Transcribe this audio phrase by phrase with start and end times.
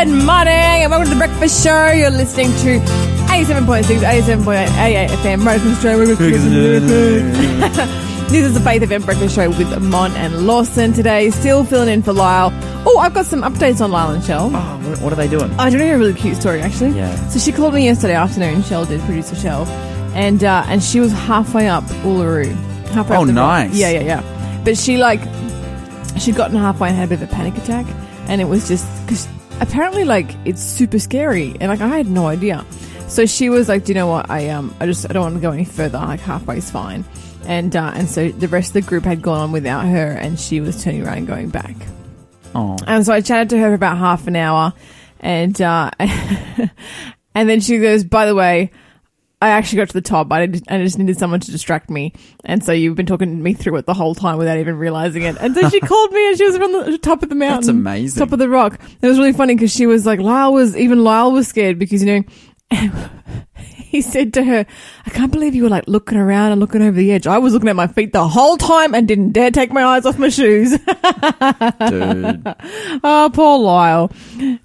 [0.00, 1.90] Good morning and welcome to the breakfast show.
[1.90, 2.78] You're listening to
[3.28, 5.98] 87.6, 87.8 FM, breakfast show.
[8.30, 11.28] this is the Faith FM breakfast show with Mon and Lawson today.
[11.30, 12.50] Still filling in for Lyle.
[12.86, 14.50] Oh, I've got some updates on Lyle and Shell.
[14.54, 15.50] Oh, what, what are they doing?
[15.60, 16.92] I don't know a really cute story actually.
[16.96, 17.14] Yeah.
[17.28, 18.62] So she called me yesterday afternoon.
[18.62, 19.66] Shell did producer Shell,
[20.14, 22.54] and uh, and she was halfway up Uluru.
[22.88, 23.68] Halfway Oh, up the rock.
[23.68, 23.74] nice.
[23.76, 24.62] Yeah, yeah, yeah.
[24.64, 25.20] But she like
[26.18, 27.84] she'd gotten halfway and had a bit of a panic attack,
[28.28, 29.28] and it was just because
[29.60, 32.64] apparently like it's super scary, and like I had no idea.
[33.08, 34.30] So she was like, "Do you know what?
[34.30, 35.98] I um I just I don't want to go any further.
[35.98, 37.04] Like halfway's fine."
[37.46, 40.38] And uh, and so the rest of the group had gone on without her, and
[40.38, 41.74] she was turning around and going back.
[42.54, 44.72] Oh, And so I chatted to her for about half an hour,
[45.20, 48.70] and uh, and then she goes, "By the way,
[49.42, 50.30] I actually got to the top.
[50.32, 52.12] I, did, I just needed someone to distract me,
[52.44, 55.36] and so you've been talking me through it the whole time without even realizing it."
[55.40, 57.68] And so she called me, and she was on the top of the mountain, That's
[57.68, 58.18] amazing.
[58.18, 58.78] top of the rock.
[59.00, 62.02] It was really funny because she was like, Lyle was even Lyle was scared because
[62.04, 62.24] you
[62.72, 63.02] know.
[63.90, 64.66] He said to her,
[65.06, 67.26] I can't believe you were like looking around and looking over the edge.
[67.26, 70.06] I was looking at my feet the whole time and didn't dare take my eyes
[70.06, 70.70] off my shoes.
[71.88, 72.54] dude.
[73.02, 74.12] Oh, poor Lyle.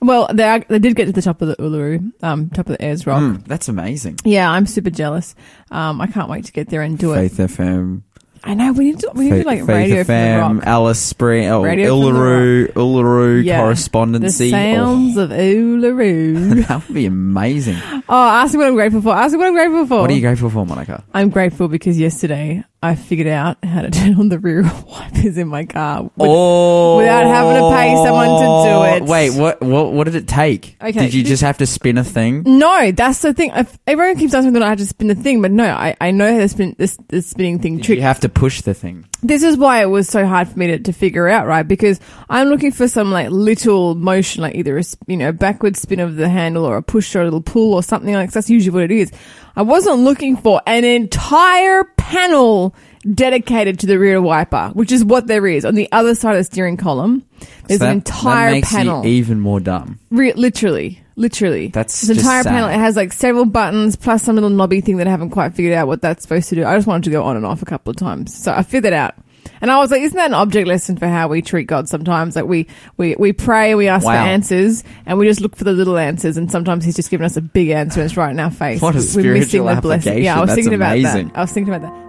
[0.01, 2.77] Well, they are, they did get to the top of the Uluru, um, top of
[2.77, 3.21] the Ayers Rock.
[3.21, 4.17] Mm, that's amazing.
[4.23, 5.35] Yeah, I'm super jealous.
[5.71, 7.29] Um, I can't wait to get there and do it.
[7.29, 8.01] Faith FM.
[8.47, 10.63] I know we need to we need to like Faith radio FM.
[10.63, 11.47] Alice Spring.
[11.49, 12.71] Oh, Radio Uluru.
[12.73, 13.59] Uluru Yeah.
[13.61, 14.51] correspondency.
[14.51, 15.23] The sounds oh.
[15.23, 16.51] of Uluru.
[16.51, 17.77] Oh, that would be amazing.
[17.83, 19.15] oh, ask me what I'm grateful for.
[19.15, 20.01] Ask me what I'm grateful for.
[20.01, 21.03] What are you grateful for, Monica?
[21.13, 25.47] I'm grateful because yesterday I figured out how to turn on the rear wipers in
[25.47, 26.03] my car.
[26.03, 29.09] With- Oh, without having to pay someone to do it.
[29.09, 29.61] Wait, what?
[29.61, 29.91] What?
[29.93, 30.77] What did it take?
[30.81, 32.43] Okay, Did you just have to spin a thing?
[32.45, 33.51] No, that's the thing.
[33.87, 36.11] Everyone keeps asking me that I had to spin the thing, but no, I, I
[36.11, 37.95] know to spin this, this spinning thing Did trick.
[37.97, 39.05] you have to push the thing?
[39.23, 41.67] this is why it was so hard for me to, to figure out, right?
[41.67, 45.99] Because I'm looking for some like little motion, like either a you know backward spin
[45.99, 48.73] of the handle or a push or a little pull or something like that's usually
[48.73, 49.11] what it is.
[49.55, 52.75] I wasn't looking for an entire panel
[53.13, 56.37] dedicated to the rear wiper, which is what there is on the other side of
[56.39, 57.23] the steering column.
[57.67, 59.03] There's So an entire that makes panel.
[59.05, 59.99] You even more dumb.
[60.09, 61.67] Re- literally, literally.
[61.67, 62.49] That's This entire sad.
[62.49, 62.69] panel.
[62.69, 65.73] It has like several buttons plus some little knobby thing that I haven't quite figured
[65.73, 66.65] out what that's supposed to do.
[66.65, 68.85] I just wanted to go on and off a couple of times, so I figured
[68.85, 69.15] it out.
[69.61, 72.35] And I was like, isn't that an object lesson for how we treat God sometimes?
[72.35, 72.67] Like we,
[72.97, 76.37] we, we pray, we ask for answers, and we just look for the little answers,
[76.37, 78.81] and sometimes He's just given us a big answer and it's right in our face.
[78.81, 80.23] What a We're missing spiritual the blessing.
[80.23, 81.27] Yeah, I was That's thinking about amazing.
[81.29, 81.37] that.
[81.37, 82.05] I was thinking about that.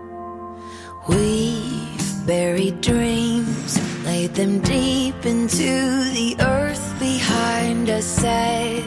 [1.08, 5.62] We've buried dreams, laid them deep into
[6.12, 8.84] the earth behind us, said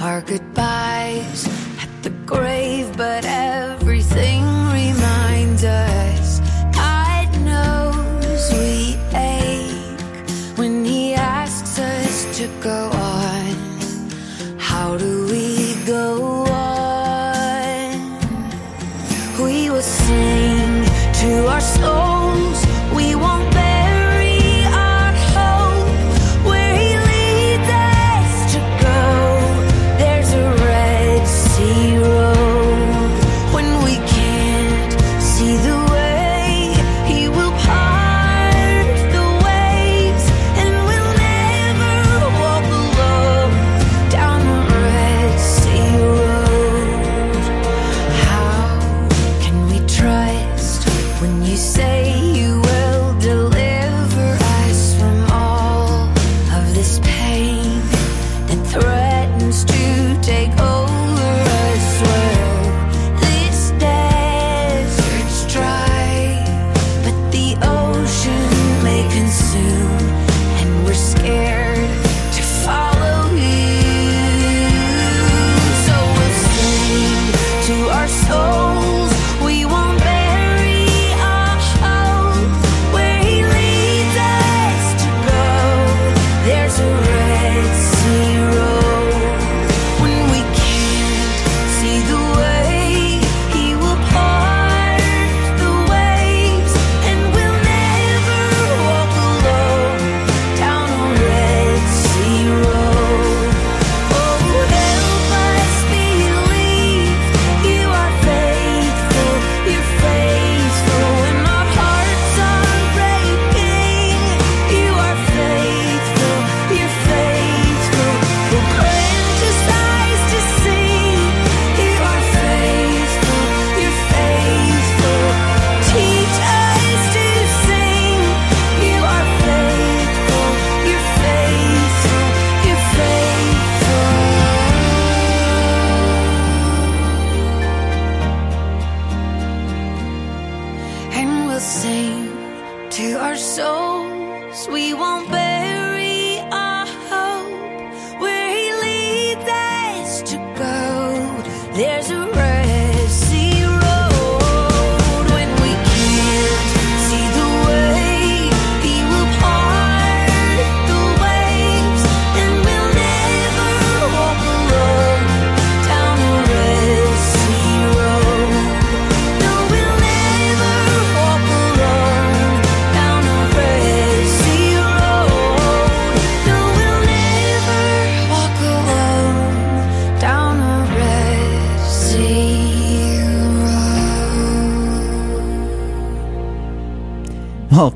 [0.00, 1.46] our goodbyes
[1.80, 6.09] at the grave, but everything reminds us.
[12.40, 13.54] To go on.
[14.58, 17.92] How do we go on?
[19.42, 20.84] We will sing
[21.20, 22.09] to our souls.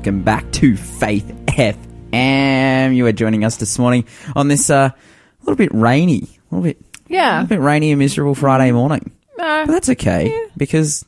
[0.05, 2.95] Welcome back to Faith FM.
[2.95, 4.05] You are joining us this morning
[4.35, 4.91] on this uh,
[5.41, 7.41] little bit rainy, a little bit, a Yeah.
[7.41, 9.09] little bit rainy and miserable Friday morning.
[9.35, 9.63] No.
[9.65, 11.03] But that's okay because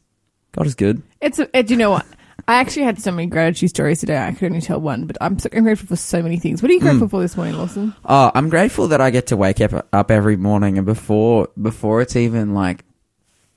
[0.53, 1.03] God is good.
[1.21, 2.07] It's a, it, you know what?
[2.47, 4.17] I actually had so many gratitude stories today.
[4.17, 6.63] I could only tell one, but I'm, so, I'm grateful for so many things.
[6.63, 7.93] What are you grateful for this morning, Lawson?
[8.03, 12.01] Oh, I'm grateful that I get to wake up up every morning and before before
[12.01, 12.83] it's even like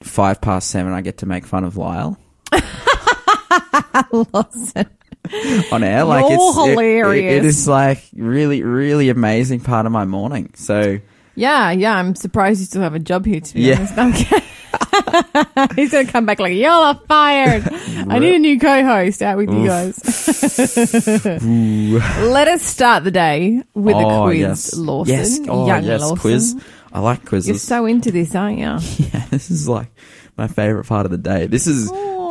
[0.02, 2.18] five past seven, I get to make fun of Lyle
[4.12, 4.84] Lawson.
[5.72, 6.04] on air.
[6.04, 7.34] Like You're it's it- it- hilarious.
[7.36, 10.52] it is like really really amazing part of my morning.
[10.54, 10.98] So
[11.34, 11.94] Yeah, yeah.
[11.96, 13.40] I'm surprised you still have a job here.
[13.40, 13.86] To be Yeah.
[13.96, 14.24] honest.
[15.76, 17.64] He's gonna come back like y'all are fired.
[18.08, 19.98] I need a new co-host out with you guys.
[21.24, 25.14] Let us start the day with a oh quiz, yes, Lawson.
[25.14, 26.16] yes, oh Young yes, Lawson.
[26.18, 26.62] quiz.
[26.92, 27.48] I like quizzes.
[27.48, 28.64] You're so into this, aren't you?
[28.64, 29.88] yeah, this is like
[30.36, 31.46] my favorite part of the day.
[31.46, 31.90] This is.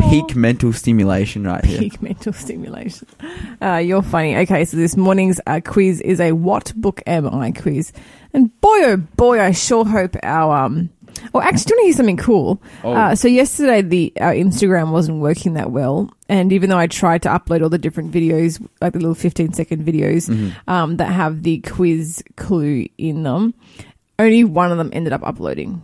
[0.10, 1.80] Peak mental stimulation right here.
[1.80, 3.08] Peak mental stimulation.
[3.62, 4.36] Uh, you're funny.
[4.38, 7.92] Okay, so this morning's uh, quiz is a what book am I quiz,
[8.34, 10.90] and boy oh boy, I sure hope our um.
[11.34, 12.62] Well, actually, do you want to hear something cool?
[12.84, 12.94] Oh.
[12.94, 17.24] Uh, so yesterday, the our Instagram wasn't working that well, and even though I tried
[17.24, 20.70] to upload all the different videos, like the little 15 second videos Mm-hmm.
[20.70, 23.54] um, that have the quiz clue in them,
[24.18, 25.82] only one of them ended up uploading,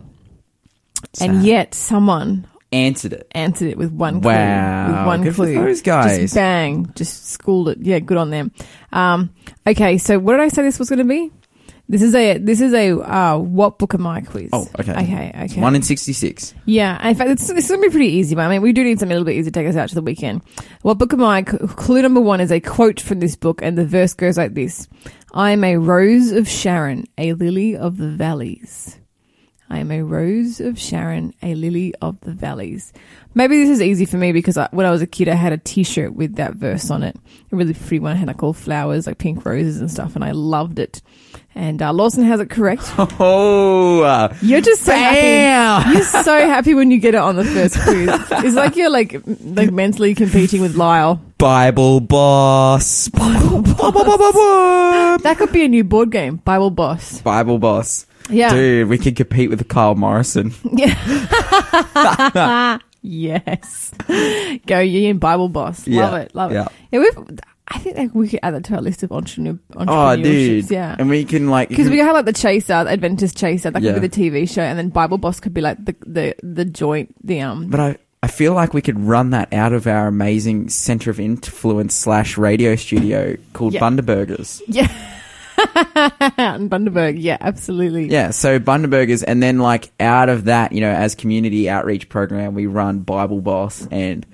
[1.20, 3.28] and yet someone Answered it.
[3.32, 4.32] answered it with one clue.
[4.32, 5.54] Wow, With one good for clue.
[5.54, 6.18] those guys.
[6.18, 6.92] Just bang.
[6.96, 7.78] Just schooled it.
[7.80, 8.50] Yeah, good on them.
[8.92, 9.30] Um,
[9.66, 11.30] okay, so what did I say this was going to be?
[11.88, 14.50] This is a this is a uh, what book am I quiz.
[14.52, 14.90] Oh, okay.
[14.90, 15.62] Okay, It's okay.
[15.62, 16.52] One in sixty-six.
[16.64, 18.82] yeah, in fact, it's, it's going to be pretty easy, but I mean, we do
[18.82, 20.42] need something a little bit easy to take us out to the weekend.
[20.82, 21.42] What book am I?
[21.42, 24.88] Clue number one is a quote from this book, and the verse goes like this
[25.32, 28.98] I am a rose of Sharon, a lily of the valleys.
[29.68, 32.92] I am a rose of Sharon, a lily of the valleys.
[33.34, 35.52] Maybe this is easy for me because I, when I was a kid, I had
[35.52, 37.16] a T-shirt with that verse on it.
[37.52, 38.12] A really pretty one.
[38.12, 41.02] It had like all flowers, like pink roses and stuff, and I loved it.
[41.54, 42.82] And uh, Lawson has it correct.
[43.18, 45.90] Oh, uh, You're just so happy.
[45.92, 48.08] You're so happy when you get it on the first quiz.
[48.44, 51.20] It's like you're like like mentally competing with Lyle.
[51.38, 53.08] Bible boss.
[53.08, 55.22] Bible boss.
[55.22, 57.20] That could be a new board game, Bible Boss.
[57.22, 58.06] Bible boss.
[58.30, 58.52] Yeah.
[58.52, 60.52] Dude, we could compete with Kyle Morrison.
[60.72, 62.78] Yeah.
[63.02, 63.92] yes.
[64.66, 65.86] Go you and Bible Boss.
[65.86, 66.34] Love Yeah, it.
[66.34, 66.66] Love yeah.
[66.66, 66.72] it.
[66.92, 67.38] Yeah, we've
[67.68, 70.22] I think like, we could add that to our list of entrepreneur Oh, entrepreneurships.
[70.22, 70.70] dude.
[70.70, 70.96] Yeah.
[70.98, 71.68] And we can like.
[71.68, 73.92] Because we have like the Chaser, the Adventist Chaser, that Yeah.
[73.92, 76.64] could be the TV show, and then Bible Boss could be like the the the
[76.64, 77.68] joint, the um.
[77.68, 81.18] But I, I feel like we could run that out of our amazing center of
[81.18, 83.80] influence slash radio studio called Yeah.
[83.80, 84.62] Bundabergers.
[84.68, 84.88] Yeah.
[85.74, 88.08] Out in Bundaberg, yeah, absolutely.
[88.08, 92.54] Yeah, so Bundabergers, and then like out of that, you know, as community outreach program,
[92.54, 94.26] we run Bible Boss and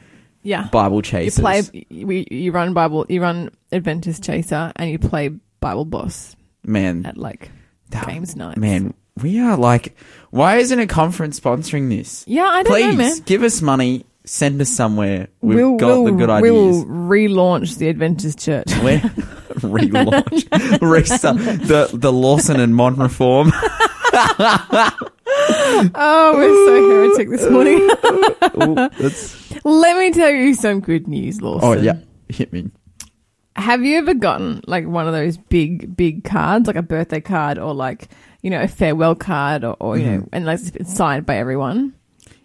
[0.42, 0.68] yeah.
[0.68, 5.28] Bible You play, you, you run Bible, you run Adventist Chaser, and you play
[5.60, 7.50] Bible Boss man, at like
[7.90, 8.58] that- games nights.
[8.58, 9.96] man, we are like,
[10.30, 12.24] why isn't a conference sponsoring this?
[12.26, 13.18] yeah, I don't Please know, man.
[13.24, 15.28] give us money, send us somewhere.
[15.40, 16.52] We've we'll, got we'll, the good ideas.
[16.52, 18.66] we'll relaunch the Adventist Church.
[18.82, 19.00] We're
[19.60, 23.52] relaunch, restart the the Lawson and Mon reform.
[25.94, 27.78] oh, we're so heretic this morning.
[28.62, 28.88] Ooh,
[29.64, 31.68] Let me tell you some good news, Lawson.
[31.68, 31.98] oh yeah,
[32.28, 32.70] hit me.
[33.56, 37.58] Have you ever gotten like one of those big, big cards, like a birthday card
[37.58, 38.08] or like,
[38.40, 40.28] you know, a farewell card or, or you know, Mhm.
[40.32, 41.92] and like it's signed by everyone?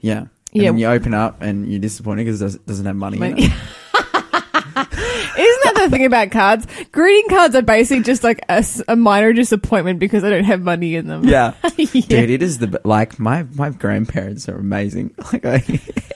[0.01, 0.25] Yeah.
[0.58, 0.70] And Yeah.
[0.72, 3.52] then you open up and you're disappointed because it doesn't, have money in it.
[4.78, 6.68] Isn't that the thing about cards?
[6.92, 11.08] Greeting cards are basically just like a minor disappointment because I don't have money in
[11.08, 11.24] them.
[11.26, 11.54] Yeah.
[11.78, 12.02] Yeah.
[12.08, 15.14] Dude, it is the like my my grandparents are amazing.
[15.32, 15.64] Like I,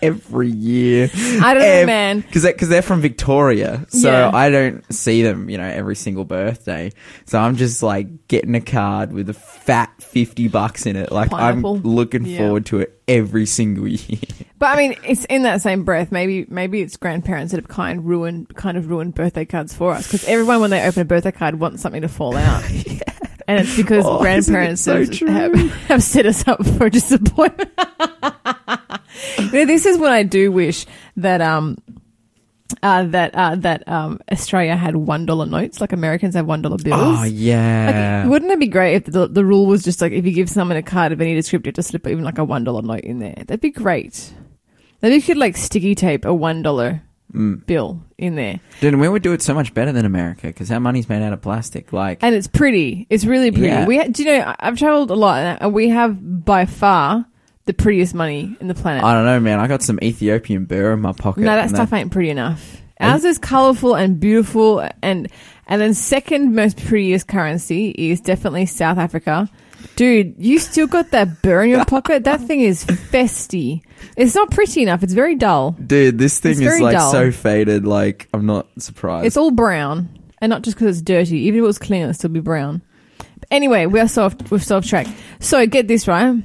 [0.01, 2.21] every year, I don't know, man.
[2.21, 4.31] because because they're from Victoria, so Yeah.
[4.33, 6.91] I don't see them, you know, every single birthday.
[7.25, 11.11] So I'm just like getting a card with a fat fifty bucks in it.
[11.11, 11.75] Like Pineapple.
[11.75, 12.39] I'm looking Yeah.
[12.39, 14.19] forward to it every single year.
[14.61, 16.11] But I mean, it's in that same breath.
[16.11, 20.05] Maybe maybe it's grandparents that have kind ruined kind of ruined birthday cards for us
[20.05, 22.63] because everyone when they open a birthday card wants something to fall out,
[23.47, 27.71] and it's because Oh, grandparents isn't have, so have, have set us up for disappointment.
[29.39, 30.85] you know, this is what I do wish
[31.17, 31.77] that um.
[32.83, 36.77] Uh, that uh, that um, Australia had one dollar notes, like Americans have one dollar
[36.77, 36.99] bills.
[36.99, 38.25] Oh Like, yeah.
[38.25, 40.77] wouldn't it be great if the, the rule was just like if you give someone
[40.77, 43.35] a card of any descriptor to slip even like a one dollar note in there?
[43.37, 44.33] That'd be great.
[45.01, 47.65] Then you could like sticky tape a one dollar Mm.
[47.65, 50.81] bill in there, Dude, we would do it so much better than America because our
[50.81, 51.93] money's made out of plastic.
[51.93, 53.07] Like, and it's pretty.
[53.09, 53.67] It's really pretty.
[53.67, 53.85] Yeah.
[53.85, 57.25] We ha- do you know I've traveled a lot, and we have by far
[57.65, 59.03] the prettiest money in the planet.
[59.03, 59.59] I don't know, man.
[59.59, 61.41] I got some Ethiopian birr in my pocket.
[61.41, 62.81] no, that stuff ain't pretty enough.
[62.99, 65.27] Ours is colourful and beautiful, and
[65.67, 69.49] and then second most prettiest currency is definitely South Africa.
[69.95, 72.23] Dude, you still got that birr in your pocket?
[72.25, 73.81] That thing is festy.
[74.15, 75.01] It's not pretty enough.
[75.01, 75.71] It's very dull.
[75.71, 77.11] Dude, this thing It's is like dull.
[77.11, 77.85] so faded.
[77.87, 79.25] Like, I'm not surprised.
[79.25, 81.39] It's all brown, and not just because it's dirty.
[81.39, 82.83] Even if it was clean, it'd still be brown.
[83.17, 84.51] But anyway, we are soft.
[84.51, 85.07] we're soft track.
[85.39, 86.43] So get this right.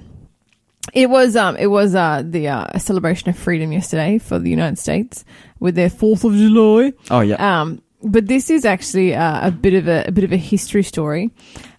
[0.93, 4.79] It was um it was uh the uh, celebration of freedom yesterday for the United
[4.79, 5.25] States
[5.59, 6.93] with their Fourth of July.
[7.11, 7.61] oh yeah.
[7.61, 10.83] Um, but this is actually uh, a bit of a, a bit of a history
[10.83, 11.31] story.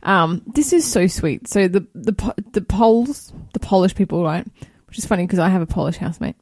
[0.04, 1.48] Um, this is so sweet.
[1.48, 4.46] So the the the Poles, the Polish people, right?
[4.88, 6.36] Which is funny because I have a Polish housemate.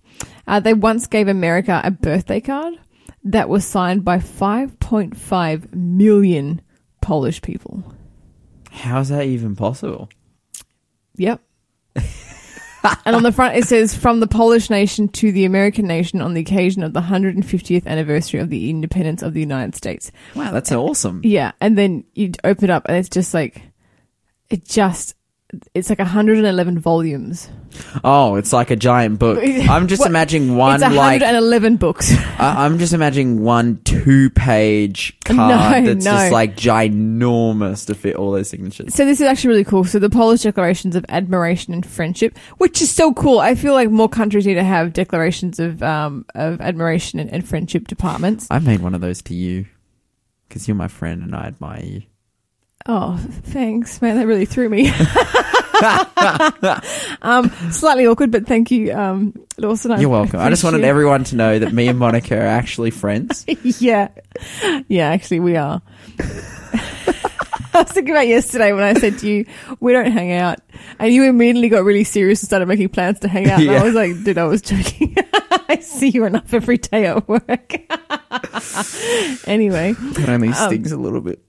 [0.47, 2.75] Uh, they once gave America a birthday card
[3.23, 6.61] that was signed by 5.5 million
[7.01, 7.83] Polish people.
[8.71, 10.09] How's that even possible?
[11.17, 11.41] Yep.
[13.05, 16.33] and on the front it says from the Polish nation to the American nation on
[16.33, 20.11] the occasion of the 150th anniversary of the independence of the United States.
[20.35, 21.21] Wow, that's awesome.
[21.23, 23.61] Yeah, and then you open it up and it's just like
[24.49, 25.15] it just
[25.73, 27.49] it's like 111 volumes.
[28.03, 29.39] Oh, it's like a giant book.
[29.43, 30.09] I'm just What?
[30.09, 32.11] imagining one it's like 111 books.
[32.39, 35.37] I- I'm just imagining one two-page card
[35.83, 36.11] No, that's no.
[36.11, 38.93] just like ginormous to fit all those signatures.
[38.93, 39.83] so this is actually really cool.
[39.83, 43.39] So the Polish declarations of admiration and friendship, which is so cool.
[43.39, 47.47] I feel like more countries need to have declarations of um of admiration and, and
[47.47, 48.47] friendship departments.
[48.49, 49.65] I made one of those to you
[50.47, 52.01] because you're my friend and I admire you.
[52.87, 54.17] Oh, thanks, man.
[54.17, 54.89] That really threw me.
[57.21, 59.91] um, slightly awkward, but thank you, um, Lawson.
[59.91, 60.39] I You're welcome.
[60.39, 63.45] I just wanted appreciate- everyone to know that me and Monica are actually friends.
[63.81, 64.09] yeah.
[64.87, 65.81] Yeah, actually, we are.
[67.79, 69.45] I was thinking about yesterday when I said to you,
[69.79, 70.59] we don't hang out.
[70.99, 73.59] And you immediately got really serious and started making plans to hang out.
[73.59, 73.81] And Yeah.
[73.81, 75.15] I was like, dude, I was joking.
[75.67, 77.73] I see you enough every day at work.
[79.47, 81.41] anyway, It only Um, stings a little bit.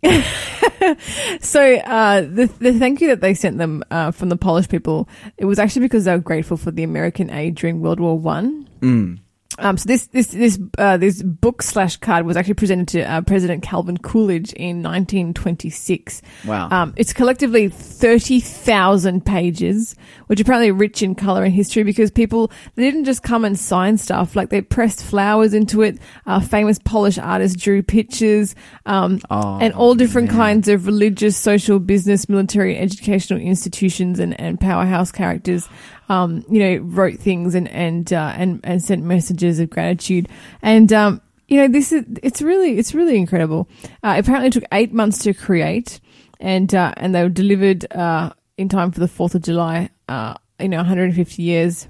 [1.40, 5.08] so uh, the the thank you that they sent them uh, from the Polish people,
[5.36, 8.68] it was actually because they were grateful for the American aid during World War One.
[8.80, 9.18] Mm.
[9.58, 13.20] Um, so this this this uh, this book slash card was actually presented to uh,
[13.22, 16.22] President Calvin Coolidge in 1926.
[16.46, 16.68] Wow.
[16.70, 19.96] Um, it's collectively 30,000 pages,
[20.26, 23.58] which apparently are rich in color and history because people, they didn't just come and
[23.58, 24.36] sign stuff.
[24.36, 25.98] Like they pressed flowers into it.
[26.26, 30.36] Uh, famous Polish artists drew pictures, um, Oh, and all different man.
[30.36, 35.68] kinds of religious, social, business, military, educational institutions and, and powerhouse characters,
[36.08, 40.28] um, you know, wrote things and, and, uh, and, and sent messages of gratitude.
[40.62, 43.68] And, um, you know, this is, it's really, it's really incredible.
[44.02, 46.00] Uh, apparently it took eight months to create
[46.40, 50.34] and, uh, and they were delivered, uh, in time for the 4th of July, uh,
[50.58, 51.88] you know, 150 years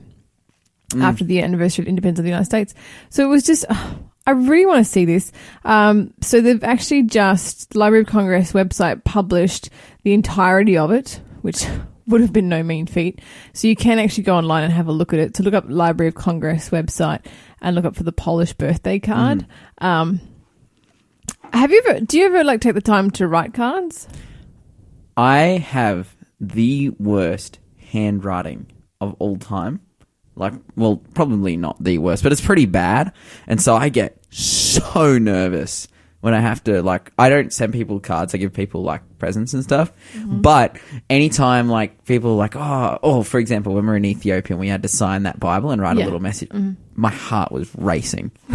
[0.90, 1.02] Mm.
[1.02, 2.72] after the anniversary of independence of the United States.
[3.10, 3.64] So it was just,
[4.26, 5.32] I really want to see this.
[5.64, 9.70] Um, so they've actually just, the Library of Congress website published
[10.04, 11.66] the entirety of it, which
[12.06, 13.20] would have been no mean feat.
[13.52, 15.34] So you can actually go online and have a look at it.
[15.34, 17.24] To look up Library of Congress website
[17.60, 19.46] and look up for the Polish birthday card.
[19.78, 20.20] Um,
[21.52, 24.08] have you ever, do you ever like take the time to write cards?
[25.16, 28.66] I have the worst handwriting
[29.00, 29.80] of all time.
[30.34, 33.12] Like, well, probably not the worst, but it's pretty bad.
[33.46, 35.88] And so I get so nervous
[36.26, 38.34] when I have to, like, I don't send people cards.
[38.34, 39.92] I give people, like, presents and stuff.
[40.12, 40.40] Mm-hmm.
[40.40, 40.76] But
[41.08, 44.58] anytime, like, people are like, oh, oh, for example, when we were in Ethiopia and
[44.58, 46.02] we had to sign that Bible and write Yeah.
[46.02, 46.72] a little message, mm-hmm.
[46.96, 48.32] my heart was racing.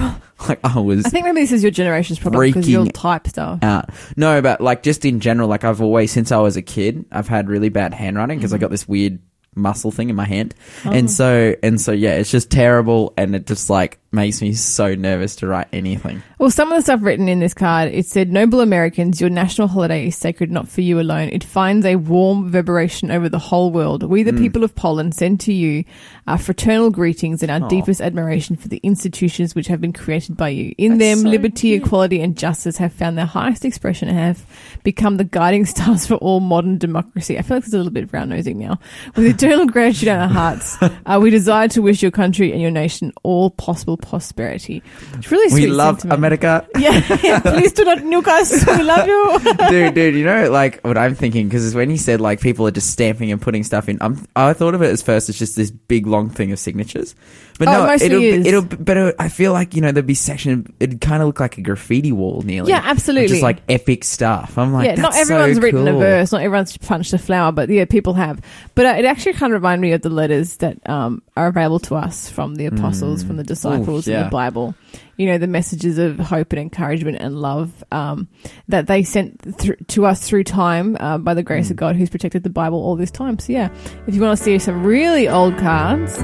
[0.49, 3.59] like, I was I think maybe this is your generation's problem because you'll type stuff.
[3.61, 3.91] out.
[4.17, 7.29] No, but like just in general, like I've always since I was a kid, I've
[7.29, 8.63] had really bad handwriting because I mm-hmm.
[8.63, 9.19] got this weird
[9.55, 10.91] muscle thing in my hand, oh.
[10.91, 14.93] and so and so yeah, it's just terrible, and it just like makes me so
[14.93, 16.21] nervous to write anything.
[16.37, 19.67] Well, some of the stuff written in this card, it said, Noble Americans, your national
[19.69, 21.29] holiday is sacred not for you alone.
[21.29, 24.03] It finds a warm reverberation over the whole world.
[24.03, 25.85] We, the people of Poland, send to you
[26.27, 27.67] our fraternal greetings and our Aw.
[27.69, 30.73] deepest admiration for the institutions which have been created by you.
[30.77, 31.83] In That's them, so liberty, cute.
[31.83, 34.45] equality, and justice have found their highest expression and have
[34.83, 37.37] become the guiding stars for all modern democracy.
[37.37, 38.79] I feel like there's a little bit brown nosing now.
[39.15, 42.71] With eternal gratitude in our hearts, uh, we desire to wish your country and your
[42.71, 44.81] nation all possible prosperity.
[45.13, 46.17] It's really We sweet love sentiment.
[46.19, 46.67] America.
[46.81, 48.65] Yeah, yeah, please do not nuke us.
[48.65, 49.39] We love you.
[49.69, 52.71] dude, dude, you know, like what I'm thinking because when he said like people are
[52.71, 55.55] just stamping and putting stuff in, I'm, I thought of it as first as just
[55.55, 57.13] this big long thing of signatures,
[57.59, 58.45] but Oh, no, it'll, is.
[58.47, 61.39] it'll, but it, I feel like you know there'd be section, it'd kind of look
[61.39, 62.69] like a graffiti wall nearly.
[62.71, 63.27] Yeah, absolutely.
[63.27, 64.57] just like epic stuff.
[64.57, 67.69] I'm like, yeah, not everyone's so written a verse, not everyone's punched a flower, but
[67.69, 68.41] yeah, people have.
[68.73, 71.79] But uh, it actually kind of reminded me of the letters that um, are available
[71.79, 74.07] to us from the apostles, from the disciples in Mm.
[74.17, 74.23] yeah.
[74.23, 74.75] the Bible.
[75.17, 78.27] You know, the messages of hope and encouragement and love um,
[78.69, 81.45] that they sent thr to us through time uh, by the Mm.
[81.45, 83.37] grace of God who's protected the Bible all this time.
[83.39, 83.69] So, yeah,
[84.07, 86.17] if you want to see some really old cards,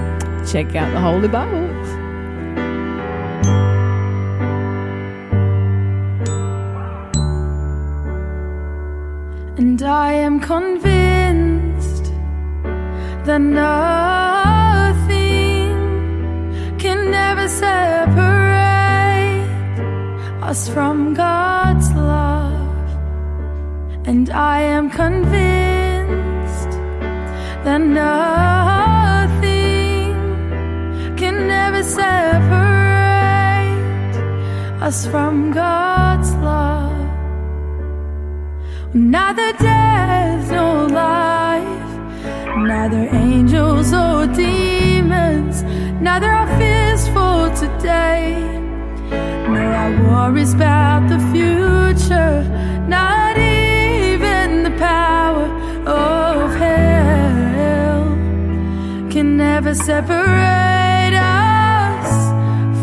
[0.51, 1.67] check out the Holy Bible.
[9.57, 12.03] And I am convinced
[13.25, 14.26] that nothing
[17.49, 18.57] separate
[20.41, 22.87] us from God's love.
[24.05, 26.71] And I am convinced
[27.65, 29.37] that nothing
[31.17, 32.57] can ever separate
[34.81, 36.95] us from God's love.
[38.93, 41.89] Neither death nor life,
[42.57, 45.63] neither angels or demons,
[46.01, 48.35] neither our fears for today,
[49.47, 52.43] nor our worries about the future,
[52.87, 55.47] not even the power
[55.87, 58.05] of hell
[59.09, 62.09] can never separate us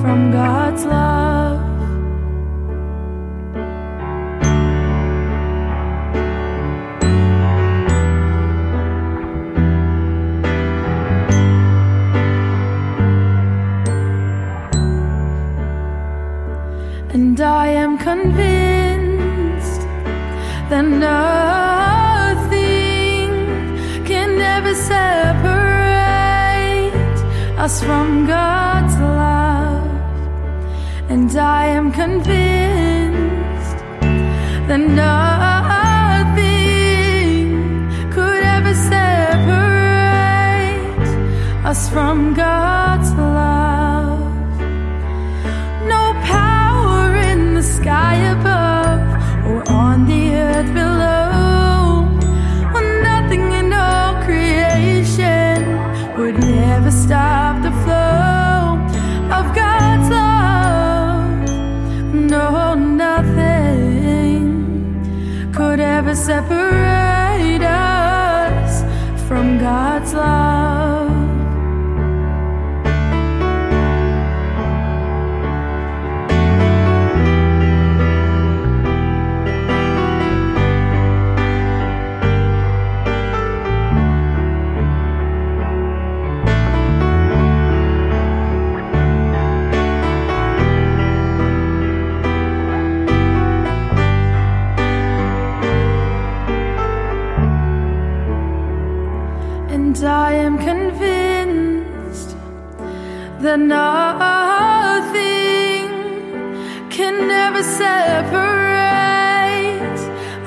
[0.01, 1.64] from God's love.
[17.35, 19.81] And I am convinced
[20.71, 21.19] that nothing
[24.07, 25.43] can ever separate
[27.59, 29.91] us from God's love.
[31.11, 33.79] And I am convinced
[34.69, 35.19] that nothing
[38.13, 39.75] could ever separate
[41.67, 43.34] us from God's love.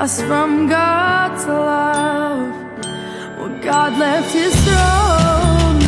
[0.08, 2.54] Us from God's love.
[3.38, 5.82] Well, God left his throne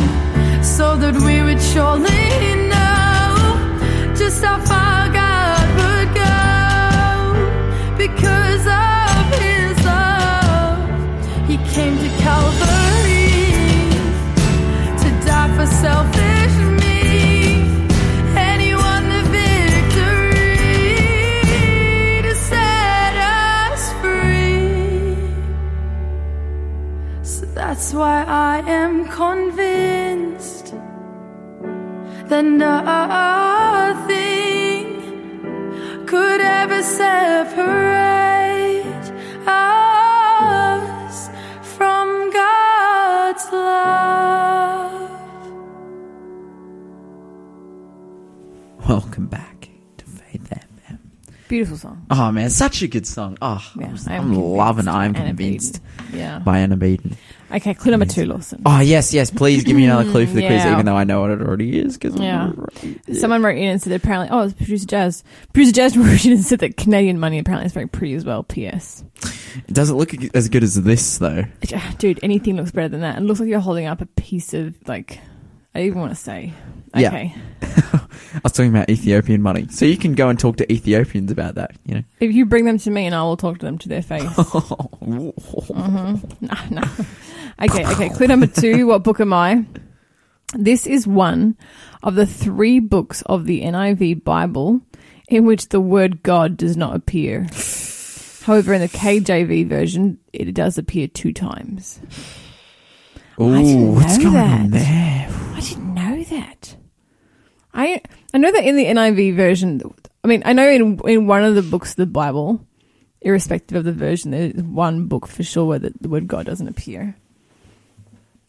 [0.62, 2.24] so that we would surely
[2.72, 3.32] know
[4.20, 6.36] just how far God would go
[8.04, 11.48] because of his love.
[11.48, 12.79] He came to Calvary
[51.50, 52.06] Beautiful song.
[52.10, 53.36] Oh man, such a good song.
[53.42, 54.86] Oh, Yeah, I'm, I am I'm loving.
[54.86, 56.16] I'm Anna convinced Beaton.
[56.16, 56.38] Yeah.
[56.38, 57.16] by Anna Beaton.
[57.50, 58.62] Okay, clue number two, Lawson.
[58.64, 59.32] Oh yes, yes.
[59.32, 61.42] Please give me another clue for the mm, quiz, even though I know what it
[61.42, 61.98] already is.
[61.98, 62.52] Because Yeah.
[63.14, 65.24] Someone wrote in and said apparently, oh, it's producer Jazz.
[65.52, 68.44] Producer Jazz wrote in and said that Canadian money apparently is very pretty as well.
[68.44, 69.02] P.S.
[69.66, 71.42] It does it look as good as this though?
[71.98, 73.18] Dude, anything looks better than that.
[73.18, 75.18] It looks like you're holding up a piece of like.
[75.74, 76.52] I even want to say.
[76.96, 77.08] Yeah.
[77.08, 77.34] Okay.
[77.62, 81.54] I was talking about Ethiopian money, so you can go and talk to Ethiopians about
[81.54, 81.76] that.
[81.84, 82.02] You know.
[82.18, 84.24] If you bring them to me, and I will talk to them to their face.
[84.36, 84.88] Oh.
[86.40, 86.82] No, no.
[87.62, 88.08] Okay, okay.
[88.10, 88.86] Clue number two.
[88.90, 89.64] What book am I?
[90.54, 91.56] This is one
[92.02, 94.80] of the three books of the NIV Bible
[95.28, 97.46] in which the word God does not appear.
[98.42, 102.00] However, in the KJV version, it does appear two times.
[103.40, 104.60] Ooh, didn't what's going that.
[104.60, 105.28] on there?
[105.54, 106.76] I didn't know that.
[107.72, 108.00] I
[108.34, 109.80] I know that in the NIV version.
[110.24, 112.60] I mean, I know in in one of the books of the Bible,
[113.22, 116.68] irrespective of the version, there's one book for sure where the, the word God doesn't
[116.68, 117.16] appear.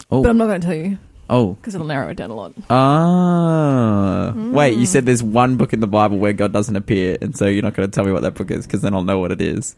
[0.09, 0.97] Oh, But I'm not going to tell you
[1.29, 2.53] oh, because it'll narrow it down a lot.
[2.69, 4.33] ah.
[4.35, 4.79] Wait, Mm.
[4.79, 7.63] you said there's one book in the Bible where God doesn't appear, and so you're
[7.63, 9.39] not going to tell me what that book is because then I'll know what it
[9.41, 9.75] is.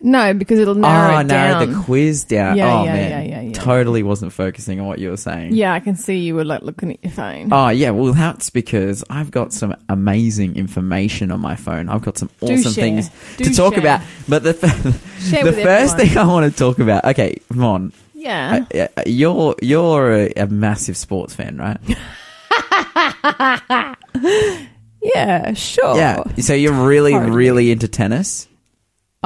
[0.00, 1.72] No, because it'll narrow Ah, it narrow down.
[1.72, 2.56] the quiz down.
[2.56, 3.52] Yeah, oh yeah, man, yeah, yeah, yeah.
[3.54, 5.54] totally wasn't focusing on what you were saying.
[5.54, 7.50] yeah, I can see you were like looking at your phone.
[7.52, 11.88] Oh yeah, well that's because I've got some amazing information on my phone.
[11.88, 12.84] I've got some Do awesome share.
[12.84, 13.80] things Do to talk share.
[13.80, 14.00] about.
[14.28, 15.96] But the the first everyone.
[15.96, 17.04] thing I want to talk about.
[17.06, 17.92] Okay, come on.
[18.14, 18.66] Yeah.
[18.74, 21.78] Uh, uh, you're you're a, a massive sports fan, right?
[25.02, 25.96] yeah, sure.
[25.96, 26.22] Yeah.
[26.40, 27.30] So you're really Hardly.
[27.34, 28.48] really into tennis.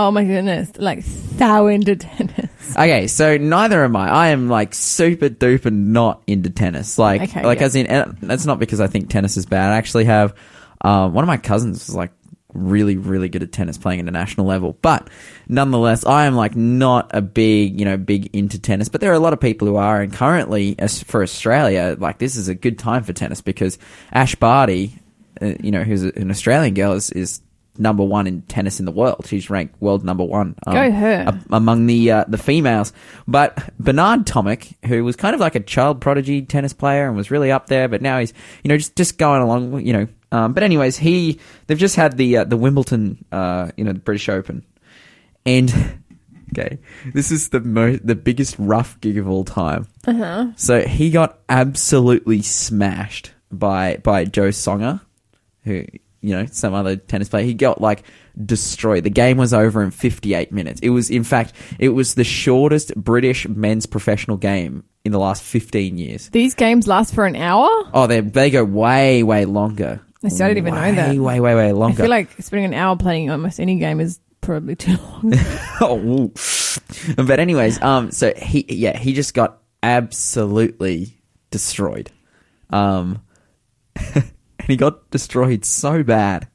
[0.03, 0.73] Oh my goodness.
[0.79, 2.49] Like thou into tennis.
[2.71, 4.09] Okay, so neither am I.
[4.09, 6.99] I am like super duper not into tennis.
[7.01, 7.65] Like, Okay, like yeah.
[7.65, 9.73] as in, and that's not because I think tennis is bad.
[9.73, 10.35] I actually have
[10.81, 12.13] um, one of my cousins is like
[12.55, 14.79] really, really good at tennis, playing at a national level.
[14.83, 15.11] But
[15.49, 18.89] nonetheless, I am like not a big, you know, big into tennis.
[18.89, 22.19] But there are a lot of people who are, and currently, as for Australia, like
[22.19, 23.79] this is a good time for tennis because
[24.13, 24.97] Ash Barty,
[25.43, 27.11] uh, you know, who's an Australian girl, is.
[27.11, 27.41] is
[27.81, 29.25] Number one in tennis in the world.
[29.27, 30.55] She's ranked world number one.
[30.67, 31.25] um, Go her.
[31.29, 32.93] a- among the uh, the females.
[33.27, 37.31] But Bernard Tomic, who was kind of like a child prodigy tennis player and was
[37.31, 40.07] really up there, but now he's you know just just going along, you know.
[40.31, 43.99] Um, but anyways, he they've just had the uh, the Wimbledon, uh, you know, the
[43.99, 44.65] British Open,
[45.47, 45.73] and
[46.53, 46.79] okay,
[47.15, 49.89] this is the most the biggest rough gig of all time.
[50.07, 50.49] Uh-huh.
[50.57, 55.01] So he got absolutely smashed by by Jo Tsonga,
[55.65, 55.85] who
[56.21, 57.45] you know some other tennis player.
[57.45, 58.05] He got like
[58.45, 59.05] destroyed.
[59.05, 60.81] The game was over in 58 minutes.
[60.83, 65.43] It was in fact it was the shortest British men's professional game in the last
[65.43, 66.29] 15 years.
[66.31, 67.69] These games last for an hour?
[67.95, 70.01] Oh, they they go way way longer.
[70.23, 71.17] I I didn't even know that.
[71.17, 72.03] Way way way longer.
[72.03, 75.33] I feel like spending an hour playing almost any game is probably too long.
[75.81, 76.33] oh,
[77.17, 81.19] but anyways, um, so he yeah he just got absolutely
[81.51, 82.11] destroyed,
[82.69, 83.23] um,
[84.71, 86.47] and he got destroyed so bad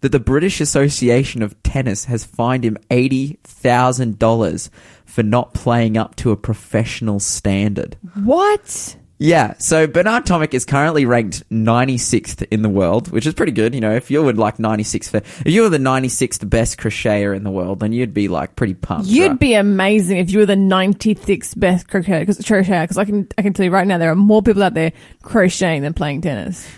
[0.00, 4.70] that the British Association of Tennis has fined him eighty thousand dollars
[5.04, 7.96] for not playing up to a professional standard.
[8.24, 8.96] what?
[9.20, 13.74] Yeah, so Bernard Tomic is currently ranked 96th in the world, which is pretty good.
[13.74, 17.36] You know, if you were like 96th, for, if you were the 96th best crocheter
[17.36, 19.08] in the world, then you'd be like pretty pumped.
[19.08, 19.40] You'd right?
[19.40, 23.42] be amazing if you were the 96th best crocheter because crocheter because I can I
[23.42, 26.68] can tell you right now there are more people out there crocheting than playing tennis.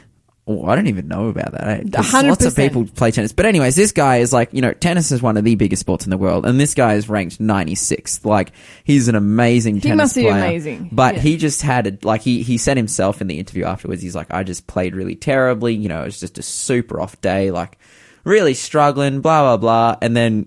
[0.46, 1.68] Oh, I don't even know about that.
[1.68, 1.82] eh?
[1.92, 2.28] 'Cause 100%.
[2.28, 3.30] Lots of people play tennis.
[3.30, 6.04] But anyways, this guy is like, you know, tennis is one of the biggest sports
[6.06, 8.24] in the world, and this guy is ranked 96th.
[8.24, 8.50] Like,
[8.82, 9.84] he's an amazing tennis.
[9.84, 10.34] He tennis must be player.
[10.44, 10.88] amazing.
[10.90, 11.20] But Yeah.
[11.20, 14.32] he just had, a, like, he, he said himself in the interview afterwards, he's like,
[14.32, 15.74] I just played really terribly.
[15.74, 17.78] You know, it was just a super off day, like,
[18.24, 19.96] really struggling, blah, blah, blah.
[20.02, 20.46] And then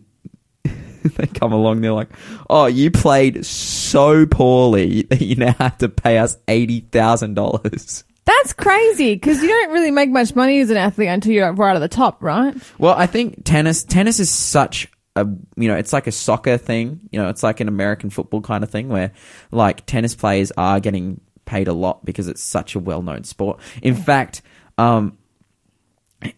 [0.65, 2.10] they come along, they're like,
[2.49, 8.03] oh, you played so poorly that you now have to pay us $80,000.
[8.25, 11.75] That's crazy because you don't really make much money as an athlete until you're right
[11.75, 12.55] at the top, right?
[12.77, 17.01] Well, I think tennis tennis is such a you know it's like a soccer thing.
[17.12, 19.12] You know, it's like an American football kind of thing where
[19.51, 23.59] like tennis players are getting paid a lot because it's such a well known sport.
[23.81, 24.41] In fact,
[24.77, 25.17] um,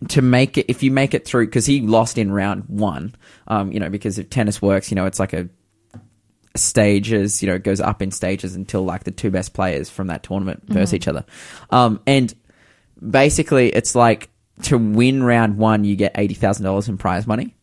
[0.09, 3.15] to make it if you make it through because he lost in round one,
[3.47, 5.47] um, you know because if tennis works, you know it's like a
[6.55, 10.07] stages, you know, it goes up in stages until like the two best players from
[10.07, 11.25] that tournament verse each other.
[11.69, 12.33] Um, and
[13.07, 14.29] basically, it's like
[14.63, 17.53] to win round one, you get eighty thousand dollars in prize money,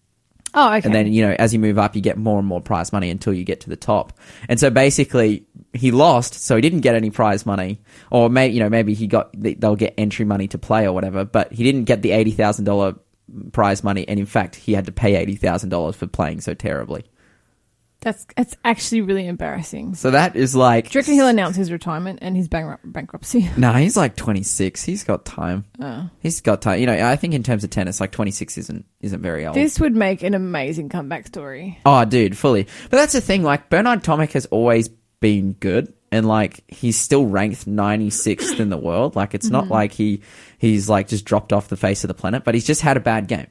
[0.54, 0.82] Oh, okay.
[0.84, 3.10] and then you know as you move up, you get more and more prize money
[3.10, 4.12] until you get to the top.
[4.48, 8.60] And so basically, he lost, so he didn't get any prize money, or maybe you
[8.60, 11.84] know maybe he got they'll get entry money to play or whatever, but he didn't
[11.84, 12.94] get the eighty thousand dollar
[13.52, 16.52] prize money, and in fact, he had to pay eighty thousand dollars for playing so
[16.52, 17.04] terribly.
[18.02, 19.94] That's that's actually really embarrassing.
[19.94, 20.90] So that is like.
[20.90, 23.48] Do you reckon he'll announce his retirement and his bankrupt- bankruptcy?
[23.56, 24.82] No, he's like twenty six.
[24.82, 25.64] He's got time.
[25.80, 26.10] Oh.
[26.18, 26.80] He's got time.
[26.80, 29.54] You know, I think in terms of tennis, like twenty six isn't isn't very old.
[29.54, 31.78] This would make an amazing comeback story.
[31.86, 32.64] Oh, dude, fully.
[32.90, 33.44] But that's the thing.
[33.44, 34.88] Like Bernard Tomic has always
[35.20, 39.14] been good, and like he's still ranked 96th in the world.
[39.14, 39.74] Like it's not mm-hmm.
[39.74, 40.22] like he
[40.58, 43.00] he's like just dropped off the face of the planet, but he's just had a
[43.00, 43.46] bad game.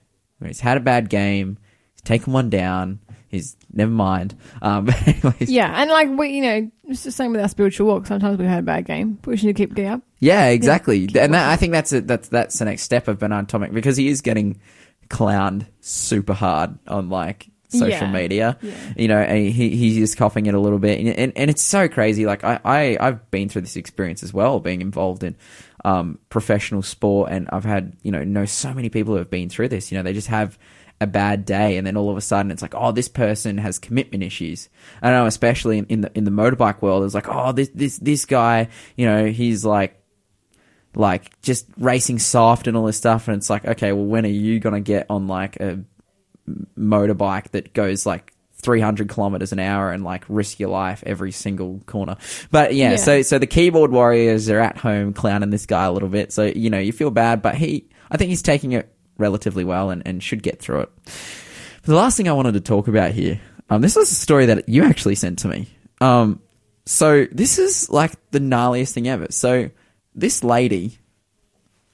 [0.45, 1.57] He's had a bad game.
[1.93, 2.99] He's taken one down.
[3.31, 4.35] He's never mind.
[4.61, 8.05] Um, anyways, Yeah, and like we, you know, it's the same with our spiritual walk.
[8.05, 10.01] Sometimes we've had a bad game, but we should keep getting up.
[10.19, 11.05] Yeah, exactly.
[11.17, 13.95] and that, I think that's a, that's that's the next step of Bernard Tomic because
[13.97, 14.59] he is getting
[15.09, 18.11] clowned super hard on like social Yeah.
[18.11, 18.57] media.
[18.61, 18.73] Yeah.
[18.97, 21.61] You know, and he he is coughing it a little bit, and and, and it's
[21.61, 22.25] so crazy.
[22.25, 25.35] Like I, I I've been through this experience as well, being involved in
[25.85, 29.49] um, professional sport, and I've had you know know so many people who have been
[29.49, 29.91] through this.
[29.91, 30.59] You know, they just have
[31.01, 33.77] a bad day, and then all of a sudden it's like, oh, this person has
[33.79, 34.69] commitment issues.
[35.01, 37.97] I know, especially in, in the in the motorbike world, it's like, oh, this this
[37.97, 39.97] this guy, you know, he's like
[40.95, 44.29] like just racing soft and all this stuff and it's like okay well when are
[44.29, 45.79] you gonna get on like a
[46.77, 51.79] motorbike that goes like 300 kilometers an hour and like risk your life every single
[51.85, 52.17] corner
[52.51, 52.95] but yeah, Yeah.
[52.97, 56.43] so so the keyboard warriors are at home clowning this guy a little bit so
[56.43, 60.01] you know you feel bad but he i think he's taking it relatively well and,
[60.05, 60.89] and should get through it
[61.83, 64.67] the last thing i wanted to talk about here um this was a story that
[64.67, 65.67] you actually sent to me
[66.01, 66.41] um
[66.85, 69.69] so this is like the gnarliest thing ever so
[70.15, 70.97] this lady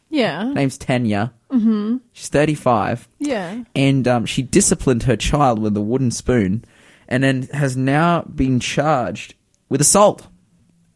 [0.09, 1.33] Yeah, name's Tanya.
[1.51, 1.97] Mm-hmm.
[2.13, 3.07] She's 35.
[3.19, 3.63] yeah.
[3.75, 6.63] And um, she disciplined her child with a wooden spoon
[7.07, 9.35] and then has now been charged
[9.69, 10.27] with assault.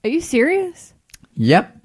[0.03, 0.93] Are you serious?
[1.35, 1.77] Yep.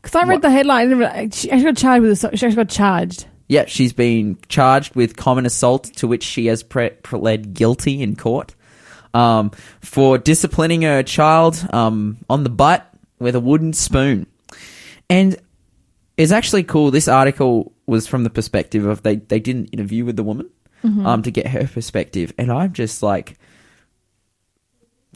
[0.00, 0.42] Because I read What?
[0.42, 1.30] the headline.
[1.32, 2.12] She actually got charged with.
[2.12, 3.26] assault- She actually got charged.
[3.48, 8.16] Yeah, she's been charged with common assault to which she has pre- pled guilty in
[8.16, 8.54] court
[9.14, 14.26] um, for disciplining her child um, on the butt with a wooden spoon.
[15.08, 15.36] And
[16.16, 16.90] it's actually cool.
[16.90, 20.50] This article was from the perspective of they, they did an interview with the woman
[21.06, 22.32] um, to get her perspective.
[22.36, 23.38] And I'm just like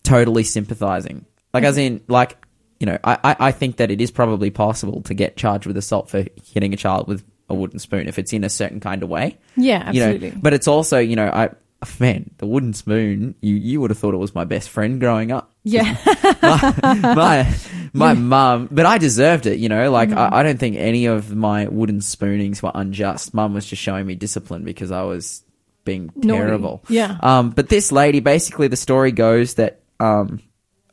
[0.03, 1.27] totally sympathizing.
[1.53, 2.37] Like, as in, like,
[2.79, 6.09] you know, I, I think that it is probably possible to get charged with assault
[6.09, 9.09] for hitting a child with a wooden spoon if it's in a certain kind of
[9.11, 9.37] way.
[9.57, 10.31] Yeah, You absolutely.
[10.31, 11.51] know, but it's also, you know, I
[11.99, 15.33] man, the wooden spoon, you, you would have thought it was my best friend growing
[15.33, 15.51] up.
[15.65, 15.97] yeah,
[16.43, 17.53] my
[17.93, 19.91] my mum, but I deserved it, you know.
[19.91, 20.35] Like Mm-hmm.
[20.35, 23.35] I, I don't think any of my wooden spoonings were unjust.
[23.35, 25.43] Mum was just showing me discipline because I was
[25.85, 26.29] being Naughty.
[26.39, 26.85] terrible.
[26.89, 27.17] Yeah.
[27.21, 30.41] Um, but this lady, basically, the story goes that um,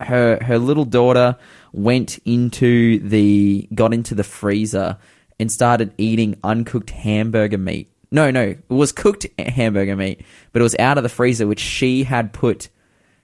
[0.02, 1.38] her her little daughter
[1.74, 4.98] went into the got into the freezer
[5.40, 7.92] and started eating uncooked hamburger meat.
[8.12, 10.22] No, no, it was cooked hamburger meat,
[10.54, 12.70] but it was out of the freezer, which she had put.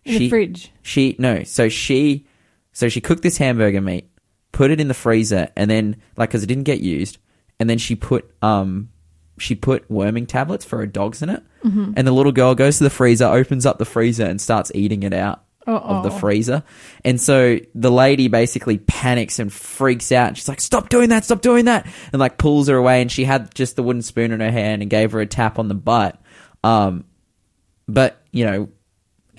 [0.05, 0.71] in the fridge.
[0.81, 2.25] She no, so she
[2.73, 4.09] so she cooked this hamburger meat,
[4.51, 7.17] put it in the freezer, and then like because it didn't get used,
[7.59, 8.89] and then she put um
[9.39, 11.93] she put worming tablets for her dogs in it, Mm-hmm.
[11.95, 15.03] and the little girl goes to the freezer, opens up the freezer, and starts eating
[15.03, 16.63] it out of the freezer,
[17.05, 20.29] and so the lady basically panics and freaks out.
[20.29, 21.25] And she's like, "Stop doing that!
[21.25, 24.31] Stop doing that!" and like pulls her away, and she had just the wooden spoon
[24.31, 26.19] in her hand and gave her a tap on the butt.
[26.63, 27.05] Um,
[27.87, 28.69] but you know,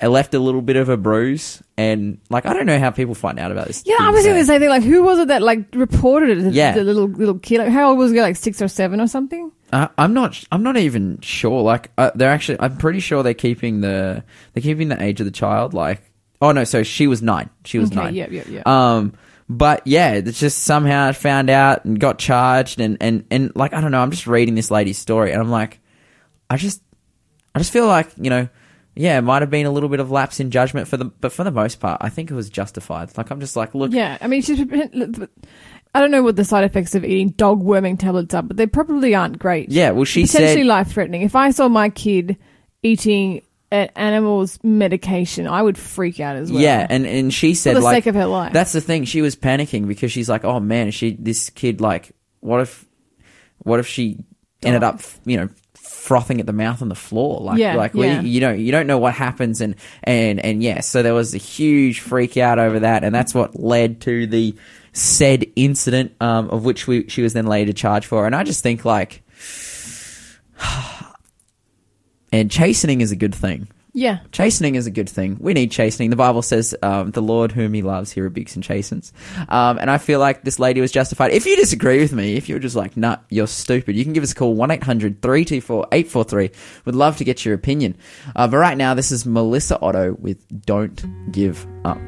[0.01, 3.15] it left a little bit of a bruise, and like I don't know how people
[3.15, 3.83] find out about this.
[3.87, 4.55] Yeah, I was going to said.
[4.55, 4.69] say thing.
[4.69, 6.43] Like, who was it that like reported it?
[6.43, 6.73] The, Yeah.
[6.73, 7.59] the little little kid.
[7.59, 8.21] Like, how old was he?
[8.21, 9.53] Like six or seven or something.
[9.73, 10.43] Uh, I'm not.
[10.53, 11.63] I'm not even sure.
[11.63, 12.59] Like uh, they're actually.
[12.61, 15.75] I'm pretty sure they're keeping the they're keeping the age of the child.
[15.75, 16.03] Like
[16.45, 17.51] oh no, so she was nine.
[17.65, 18.15] She was Okay, nine.
[18.15, 18.67] yep, yep, yep.
[18.67, 19.15] Um,
[19.49, 23.81] but yeah, it's just somehow found out and got charged and and and like I
[23.81, 24.01] don't know.
[24.01, 25.81] I'm just reading this lady's story and I'm like,
[26.49, 26.83] I just
[27.55, 28.49] I just feel like you know.
[28.97, 31.33] Yeah, it might have been a little bit of lapse in judgment for the, but
[31.33, 33.11] for the most part, I think it was justified.
[33.19, 34.61] Like I'm just like, look, Yeah, I mean, she's.
[34.61, 38.69] I don't know what the side effects of eating dog worming tablets are, but they
[38.69, 39.69] probably aren't great.
[39.73, 39.91] yeah.
[39.91, 41.23] Well, she potentially said, life threatening.
[41.23, 42.37] If I saw my kid
[42.85, 46.63] eating an animal's medication, I would freak out as well.
[46.63, 48.53] Yeah, and and she said for the like sake of her life.
[48.53, 49.05] That's the thing.
[49.05, 52.87] She was panicking because she's like, oh man, she this kid like, what if,
[53.59, 54.19] what if she
[54.63, 57.41] ended up, you know, frothing at the mouth on the floor?
[57.41, 58.21] Like, Yeah, like we, yeah.
[58.21, 61.39] you know, you don't know what happens, and and and yeah, so there was a
[61.39, 64.55] huge freak out over that, and that's what led to the
[64.93, 68.63] said incident, um, of which we she was then later charged for, and I just
[68.63, 69.23] think like.
[72.35, 73.69] And chastening is a good thing.
[73.93, 74.19] Yeah.
[74.33, 75.37] Chastening is a good thing.
[75.39, 76.11] We need chastening.
[76.11, 79.13] The Bible says, um, the Lord whom he loves, he rebukes and chastens.
[79.49, 81.31] Um, and I feel like this lady was justified.
[81.31, 84.25] If you disagree with me, if you're just like, nah, you're stupid, you can give
[84.25, 86.53] us a call, 1-800-324-843.
[86.87, 87.97] Would love to get your opinion.
[88.35, 92.01] Uh, but right now, this is Melissa Otto with Don't Give Up.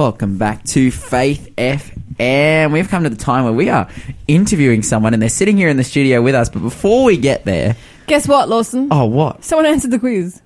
[0.00, 2.72] Welcome back to Faith FM.
[2.72, 3.86] We've come to the time where we are
[4.26, 6.48] interviewing someone and they're sitting here in the studio with us.
[6.48, 8.88] But before we get there, Guess what, Lawson?
[8.90, 9.44] oh, what?
[9.44, 10.40] Someone answered the quiz.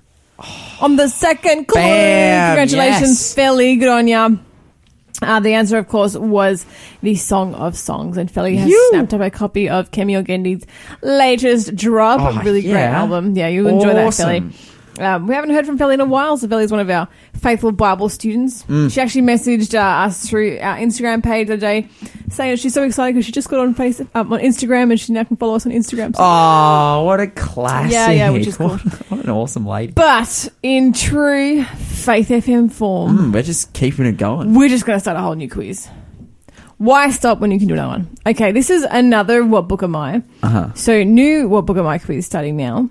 [0.80, 1.80] On the second clue.
[1.80, 3.34] Bam, Congratulations, yes.
[3.36, 3.76] Felly.
[3.76, 4.30] Good on ya.
[5.22, 6.66] Uh, the answer, of course, was
[7.04, 8.88] the Song of Songs, and Felly has You.
[8.90, 10.66] snapped up a copy of Kemi Ogendi's
[11.00, 12.20] latest drop.
[12.20, 13.36] Oh, a really great album.
[13.36, 14.14] Yeah, you enjoy that.
[14.14, 14.50] Felly.
[14.98, 17.72] Um, we haven't heard from Felly in a while, so Felly's one of our faithful
[17.72, 18.62] Bible students.
[18.64, 18.92] Mm.
[18.92, 21.88] She actually messaged uh, us through our Instagram page the other day,
[22.30, 25.00] saying that she's so excited because she just got on face um, on Instagram and
[25.00, 26.14] she now can follow us on Instagram.
[26.14, 27.92] So Oh, what a classic.
[27.92, 28.80] Yeah, yeah, which is what,
[29.10, 29.92] what an awesome lady.
[29.92, 34.54] But in true Faith FM form, Mm, we're just keeping it going.
[34.54, 35.88] we're just going to start a whole new quiz.
[36.78, 38.16] Why stop when you can do another one?
[38.26, 40.22] Okay, this is another What Book Am I?
[40.42, 40.72] Uh-huh.
[40.74, 42.88] So, new What Book Am I quiz starting now.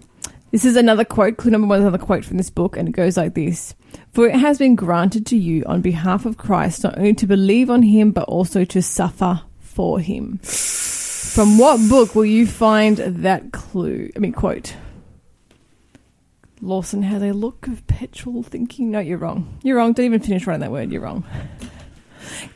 [0.53, 1.37] This is another quote.
[1.37, 3.73] Clue number one is another quote from this book, and it goes like this
[4.11, 7.71] For it has been granted to you on behalf of Christ not only to believe
[7.71, 10.37] on him, but also to suffer for him.
[10.43, 14.11] From what book will you find that clue?
[14.15, 14.75] I mean, quote.
[16.61, 18.91] Lawson has a look of petrol thinking.
[18.91, 19.57] No, you're wrong.
[19.63, 19.93] You're wrong.
[19.93, 20.91] Don't even finish writing that word.
[20.91, 21.25] You're wrong.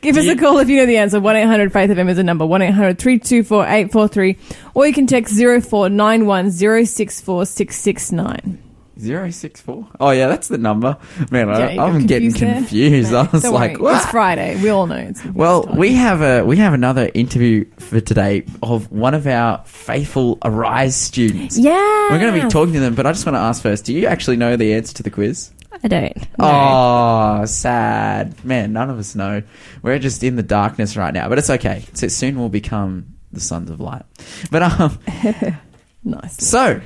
[0.00, 1.20] Give us a call if you know the answer.
[1.20, 2.46] 1 800 Faith FM is the number.
[2.46, 4.36] 1 800 324 843.
[4.74, 6.50] Or you can text 0491
[6.86, 8.62] 064 669.
[9.00, 9.86] Zero six four.
[10.00, 10.96] Oh yeah, that's the number.
[11.30, 12.54] Man, Yeah, I, you got I'm getting confused there?
[12.56, 13.14] confused.
[13.14, 13.80] I was Don't like, worry.
[13.82, 14.02] what?
[14.02, 14.60] It's Friday.
[14.60, 15.24] We all know it's.
[15.24, 15.76] Well, it's time.
[15.78, 20.96] we have a we have another interview for today of one of our faithful Arise
[20.96, 21.56] students.
[21.56, 21.70] Yeah.
[22.10, 23.92] We're going to be talking to them, but I just want to ask first: Do
[23.94, 25.52] you actually know the answer to the quiz?
[25.82, 26.28] I don't.
[26.38, 28.72] Oh, sad man.
[28.72, 29.42] None of us know.
[29.82, 31.84] We're just in the darkness right now, but it's okay.
[31.94, 34.02] So soon we'll become the sons of light.
[34.50, 34.98] But um,
[36.04, 36.36] Nice.
[36.44, 36.80] so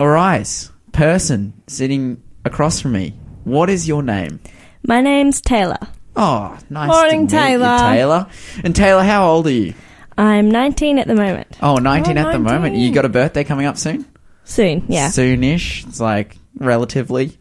[0.00, 3.14] Arise person sitting across from me.
[3.44, 4.40] What is your name?
[4.86, 5.78] My name's Taylor.
[6.16, 6.88] Oh, nice.
[6.88, 7.78] Morning, to meet you, Taylor.
[7.78, 8.26] Taylor.
[8.64, 9.74] And Taylor, how old are you?
[10.18, 11.56] I'm 19 at the moment.
[11.62, 12.76] Oh, 19 Oh, at the moment.
[12.76, 14.04] You got a birthday coming up soon?
[14.44, 15.08] Soon, yeah.
[15.08, 15.86] Soonish.
[15.88, 17.38] It's like relatively.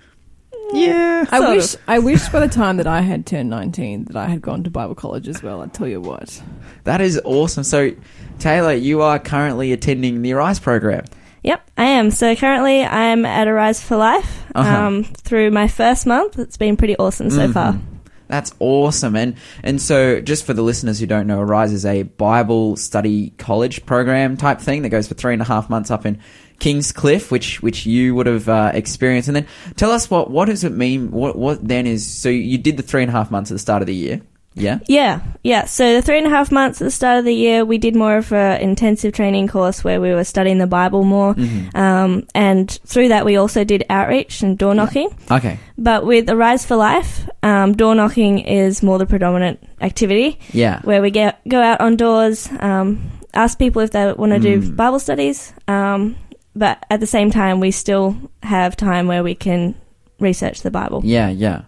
[0.74, 1.26] Yeah.
[1.32, 4.42] I wish I wish by the time that I had turned 19 that I had
[4.42, 5.62] gone to Bible college as well.
[5.62, 6.42] I tell you what.
[6.86, 7.64] That is awesome.
[7.64, 7.92] So,
[8.40, 11.06] Taylor, you are currently attending the Arise program.
[11.44, 12.12] Yep, I am.
[12.12, 14.70] So currently I'm at Arise for Life Uh-huh.
[14.86, 16.38] um, through my first month.
[16.38, 17.54] It's been pretty awesome so Mhm.
[17.54, 17.80] far.
[18.28, 19.16] That's awesome.
[19.18, 23.34] And and so just for the listeners who don't know, Arise is a Bible study
[23.38, 26.18] college program type thing that goes for three and a half months up in
[26.62, 29.28] Kingscliff, which which you would have uh, experienced.
[29.28, 31.12] And then tell us what what does it mean?
[31.12, 33.60] What what then is so you did the three and a half months at the
[33.60, 34.22] start of the year,
[34.54, 34.80] yeah?
[34.88, 35.66] Yeah, yeah.
[35.66, 37.96] So the three and a half months at the start of the year, we did
[37.96, 41.34] more of an intensive training course where we were studying the Bible more.
[41.34, 41.76] Mm-hmm.
[41.76, 45.10] Um, and through that, we also did outreach and door knocking.
[45.32, 45.58] Okay.
[45.78, 50.80] But with Arise for Life, um, door knocking is more the predominant activity Yeah.
[50.84, 53.00] where we get go out on doors, um,
[53.34, 54.76] ask people if they want to do Mm.
[54.76, 55.54] Bible studies.
[55.68, 56.16] Um,
[56.56, 59.76] but at the same time, we still have time where we can
[60.20, 61.02] research the Bible.
[61.04, 61.64] Yeah, yeah.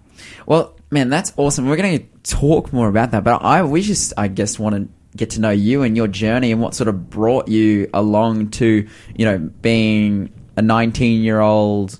[0.45, 1.67] Well, man, that's awesome.
[1.67, 5.17] We're going to talk more about that, but I we just I guess want to
[5.17, 8.87] get to know you and your journey and what sort of brought you along to,
[9.15, 11.99] you know, being a 19-year-old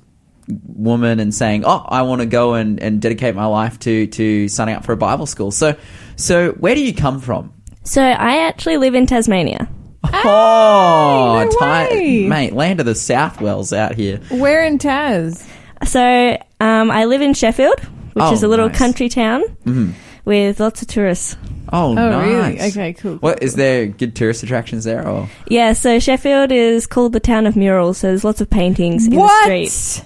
[0.65, 4.47] woman and saying, "Oh, I want to go and, and dedicate my life to to
[4.47, 5.75] signing up for a Bible school." So
[6.15, 7.53] so where do you come from?
[7.83, 9.69] So I actually live in Tasmania.
[10.03, 11.49] Oh, no
[11.89, 12.27] ti- way.
[12.27, 14.17] mate, land of the Southwells out here.
[14.29, 15.45] Where in Taz?
[15.85, 17.79] So um, I live in Sheffield,
[18.13, 18.77] which Oh, is a little nice.
[18.77, 19.93] country town Mhm.
[20.25, 21.35] with lots of tourists.
[21.71, 22.27] Oh, Oh, nice.
[22.27, 22.61] really?
[22.69, 23.15] Okay, cool.
[23.15, 27.47] What is there good tourist attractions there or Yeah, so Sheffield is called the town
[27.47, 27.97] of murals.
[27.99, 30.03] So there's lots of paintings in the street.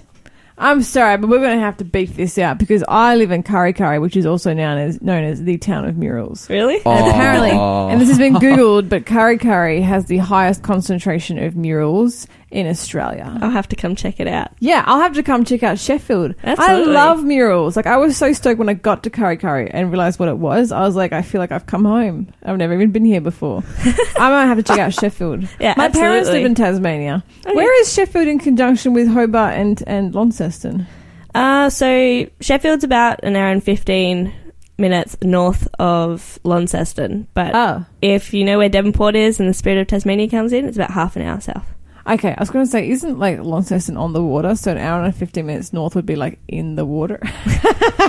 [0.57, 0.65] What?
[0.65, 3.43] I'm sorry, but we're going to have to beef this out because I live in
[3.43, 6.49] Kurri Kurri, which is also known as known as the town of murals.
[6.49, 6.81] Really?
[6.85, 6.91] Oh.
[6.91, 11.55] And apparently, and this has been googled, but Kurri Kurri has the highest concentration of
[11.55, 13.37] murals in Australia.
[13.41, 14.51] I'll have to come check it out.
[14.59, 16.33] Yeah, I'll have to come check out Sheffield.
[16.43, 16.95] Absolutely.
[16.95, 17.75] I love murals.
[17.75, 20.37] Like I was so stoked when I got to Kurri Kurri and realized what it
[20.37, 20.71] was.
[20.71, 22.31] I was like, I feel like I've come home.
[22.43, 23.63] I've never even been here before.
[24.17, 25.47] I might have to check out Sheffield.
[25.59, 27.23] Yeah, My parents live in Tasmania.
[27.45, 27.53] Okay.
[27.55, 30.87] Where is Sheffield in conjunction with Hobart and and Launceston?
[31.35, 34.33] Uh, so Sheffield's about an hour and 15
[34.79, 37.27] minutes north of Launceston.
[37.33, 40.65] But Oh, if you know where Devonport is and the Spirit of Tasmania comes in,
[40.65, 41.65] it's about half an hour south.
[42.07, 42.33] Okay.
[42.37, 44.55] I was going to say, isn't like Launceston on the water?
[44.55, 47.19] So an hour and fifteen minutes north would be like in the water.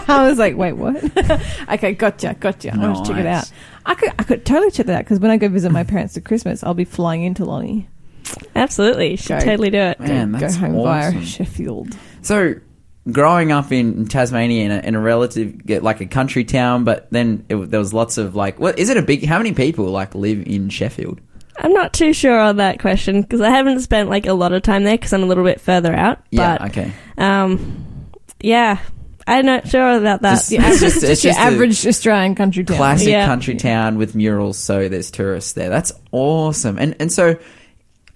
[0.08, 0.96] I was like, wait, what?
[1.70, 2.72] okay, gotcha, gotcha.
[2.72, 3.50] I'll have to check it out.
[3.84, 6.14] I could, I could totally check that out because when I go visit my parents
[6.14, 7.88] for Christmas, I'll be flying into Lonnie.
[8.54, 9.12] Absolutely.
[9.12, 9.40] You should Go.
[9.40, 10.00] totally do it.
[10.00, 11.14] Man, go that's home awesome.
[11.14, 11.96] via Sheffield.
[12.22, 12.54] So,
[13.10, 17.44] growing up in Tasmania in a, in a relative like a country town, but then
[17.48, 19.24] it, there was lots of like, what is it a big?
[19.24, 21.20] How many people like live in Sheffield?
[21.68, 24.62] I'm not too sure on that question because I haven't spent like a lot of
[24.62, 26.18] time there because I'm a little bit further out.
[26.30, 26.92] Yeah, But, okay.
[27.18, 27.84] um,
[28.40, 28.78] yeah,
[29.26, 30.30] I'm not sure about that.
[30.48, 32.76] Just- It's just- it's your just a average Australian country town.
[32.78, 33.26] Classic Yeah.
[33.26, 35.68] country town with murals, so there's tourists there.
[35.68, 36.78] That's awesome.
[36.78, 37.36] And and so,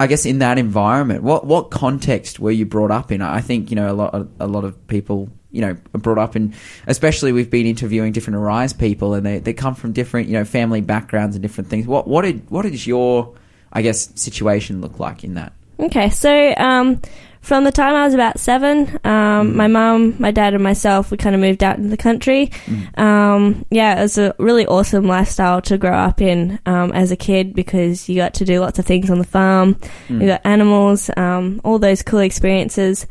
[0.00, 3.20] I guess in that environment, what what context were you brought up in?
[3.20, 6.34] I think you know a lot a lot of people you know are brought up
[6.34, 6.54] in,
[6.86, 10.46] especially we've been interviewing different Arise people, and they, they come from different you know
[10.46, 11.86] family backgrounds and different things.
[11.86, 13.34] What what did what did your
[13.72, 15.52] I guess situation look like in that?
[15.78, 17.00] Okay, so um,
[17.40, 21.16] from the time I was about seven, um, my mum, my dad, and myself, we
[21.16, 22.52] kind of moved out into the country.
[22.96, 27.16] Um, yeah, it was a really awesome lifestyle to grow up in um, as a
[27.16, 29.76] kid because you got to do lots of things on the farm,
[30.08, 33.06] you got animals, um, all those cool experiences.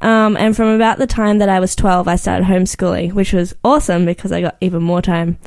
[0.00, 3.54] Um, and from about the time that I was 12, I started homeschooling, which was
[3.64, 5.38] awesome because I got even more time.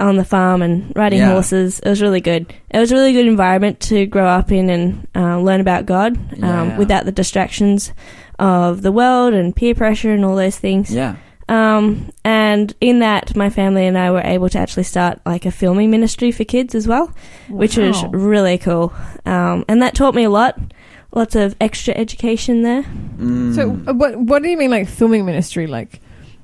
[0.00, 1.32] On the farm and riding Yeah.
[1.32, 1.80] horses.
[1.80, 2.52] It was really good.
[2.70, 6.16] It was a really good environment to grow up in and uh, learn about God
[6.42, 6.78] um, Yeah.
[6.78, 7.92] without the distractions
[8.38, 10.94] of the world and peer pressure and all those things.
[10.94, 11.16] Yeah.
[11.48, 15.50] Um, and in that, my family and I were able to actually start like a
[15.50, 17.10] filming ministry for kids as well,
[17.48, 18.92] which was really cool.
[19.24, 20.60] Um, and that taught me a lot.
[21.14, 22.82] Lots of extra education there.
[22.82, 23.54] Mm.
[23.54, 25.66] So uh, what what do you mean like filming ministry?
[25.66, 26.00] Like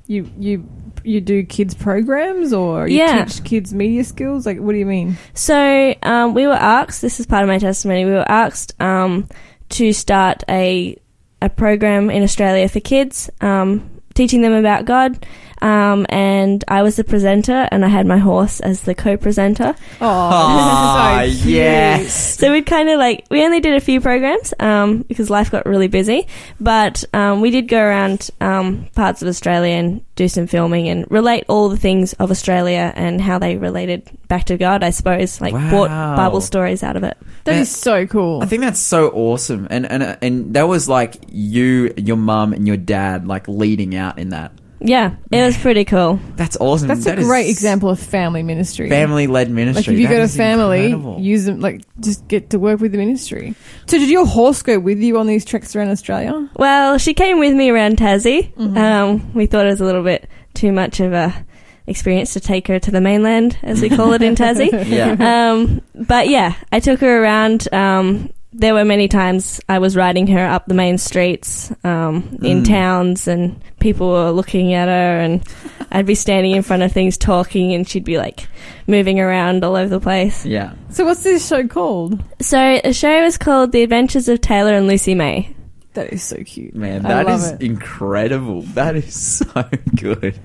[0.07, 0.67] you you
[1.05, 3.25] you do kids programs or you Yeah.
[3.25, 4.45] teach kids media skills?
[4.45, 5.17] Like what do you mean?
[5.33, 7.01] So um, we were asked.
[7.01, 8.05] This is part of my testimony.
[8.05, 9.27] We were asked um,
[9.69, 10.97] to start a
[11.41, 15.25] a program in Australia for kids, um, teaching them about God.
[15.61, 19.75] Um, and I was the presenter, and I had my horse as the co-presenter.
[20.01, 22.37] Ah, so yes.
[22.39, 25.65] So we'd kind of like we only did a few programs um, because life got
[25.65, 26.27] really busy,
[26.59, 31.09] but um, we did go around um, parts of Australia and do some filming and
[31.09, 34.83] relate all the things of Australia and how they related back to God.
[34.83, 36.15] I suppose like brought Wow.
[36.15, 37.17] Bible stories out of it.
[37.45, 38.41] That is so cool.
[38.41, 42.67] I think that's so awesome, and and and that was like you, your mum, and
[42.67, 44.51] your dad like leading out in that.
[44.87, 46.19] Yeah, it was pretty cool.
[46.35, 46.87] That's awesome.
[46.87, 48.87] That's That a is great example of family ministry.
[48.89, 49.93] Family led Like ministry.
[49.95, 51.19] if you That got a is family, incredible.
[51.19, 51.59] use them.
[51.59, 53.55] Like just get to work with the ministry.
[53.87, 56.49] So did your horse go with you on these treks around Australia?
[56.55, 58.53] Well, she came with me around Tassie.
[58.55, 58.77] Mhm.
[58.77, 61.33] Um, we thought it was a little bit too much of a
[61.87, 64.71] experience to take her to the mainland, as we call it in Tassie.
[64.89, 65.51] yeah.
[65.51, 67.67] um, but yeah, I took her around.
[67.73, 72.63] Um, there were many times I was riding her up the main streets um, in
[72.63, 72.67] Mm.
[72.67, 75.43] towns, and people were looking at her, and
[75.91, 78.47] I'd be standing in front of things talking, and she'd be like
[78.87, 80.45] moving around all over the place.
[80.45, 80.73] Yeah.
[80.89, 82.23] So what's this show called?
[82.41, 85.54] So the show is called The Adventures of Taylor and Lucy May.
[85.95, 86.75] That is so cute.
[86.75, 87.61] Man, I that love is it.
[87.61, 88.61] incredible.
[88.61, 89.63] That is so
[89.95, 90.39] good.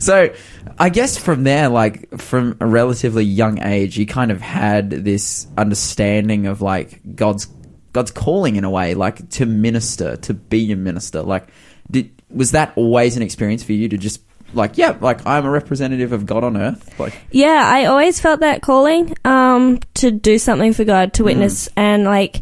[0.00, 0.32] So,
[0.78, 5.46] I guess from there, like from a relatively young age, you kind of had this
[5.56, 7.48] understanding of like God's
[7.92, 11.22] God's calling in a way, like to minister, to be a minister.
[11.22, 11.48] Like,
[11.90, 14.22] did was that always an experience for you to just
[14.54, 16.98] like, yeah, like I'm a representative of God on earth?
[16.98, 21.68] Like, Yeah, I always felt that calling um, to do something for God, to witness,
[21.76, 22.40] and like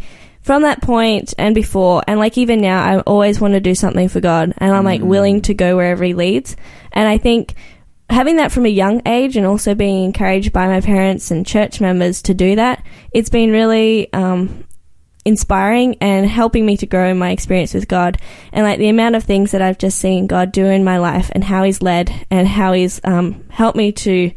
[0.48, 4.08] from that point and before, and like even now, I always want to do something
[4.08, 5.08] for God, and I'm like Mm.
[5.08, 6.56] willing to go wherever He leads.
[6.90, 7.52] And I think
[8.08, 11.82] having that from a young age, and also being encouraged by my parents and church
[11.82, 12.82] members to do that,
[13.12, 14.64] it's been really um,
[15.26, 18.16] inspiring and helping me to grow in my experience with God.
[18.50, 21.30] And like the amount of things that I've just seen God do in my life,
[21.34, 24.32] and how He's led, and how He's um, helped me to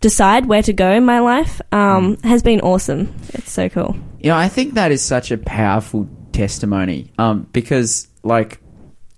[0.00, 3.12] decide where to go in my life um, has been awesome.
[3.32, 3.96] It's so cool.
[4.24, 7.12] You know, I think that is such a powerful testimony.
[7.18, 8.58] Um, because like,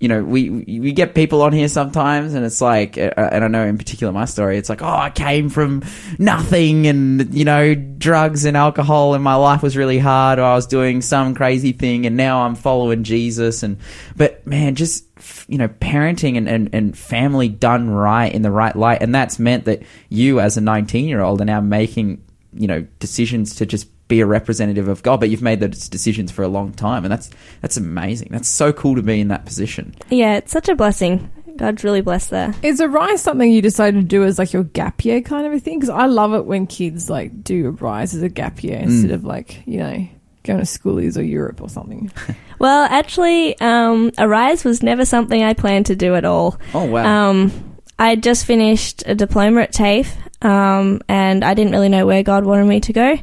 [0.00, 3.46] you know, we we get people on here sometimes, and it's like, uh, and I
[3.46, 5.84] know in particular my story, it's like, oh, I came from
[6.18, 10.56] nothing, and you know, drugs and alcohol, and my life was really hard, or I
[10.56, 13.78] was doing some crazy thing, and now I'm following Jesus, and
[14.16, 15.04] but man, just
[15.48, 19.38] you know, parenting and, and, and family done right in the right light, and that's
[19.38, 23.66] meant that you, as a 19 year old, are now making you know decisions to
[23.66, 27.04] just be a representative of God, but you've made those decisions for a long time,
[27.04, 27.30] and that's
[27.60, 28.28] that's amazing.
[28.30, 29.94] That's so cool to be in that position.
[30.10, 31.30] Yeah, it's such a blessing.
[31.56, 32.54] God's really blessed there.
[32.62, 35.60] Is Arise something you decided to do as like your gap year kind of a
[35.60, 35.78] thing?
[35.78, 39.24] Because I love it when kids like do Arise as a gap year instead of
[39.24, 40.08] like you know
[40.44, 42.10] going to schoolies or Europe or something.
[42.58, 46.58] Well, actually, um, Arise was never something I planned to do at all.
[46.72, 47.28] Oh wow!
[47.28, 52.06] Um, I had just finished a diploma at TAFE, um, and I didn't really know
[52.06, 53.18] where God wanted me to go.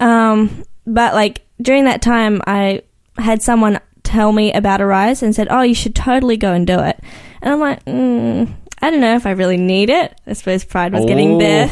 [0.00, 2.82] Um, but like during that time, I
[3.18, 6.80] had someone tell me about Arise and said, "Oh, you should totally go and do
[6.80, 6.98] it."
[7.42, 10.18] And I'm like, mm, I don't know if I really need it.
[10.26, 11.70] I suppose pride was getting there.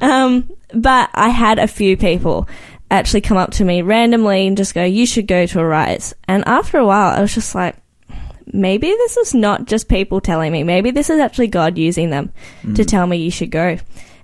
[0.00, 2.48] um, but I had a few people
[2.90, 6.46] actually come up to me randomly and just go, "You should go to Arise." And
[6.46, 7.76] after a while, I was just like,
[8.52, 10.64] maybe this is not just people telling me.
[10.64, 12.32] Maybe this is actually God using them
[12.74, 13.78] to tell me you should go.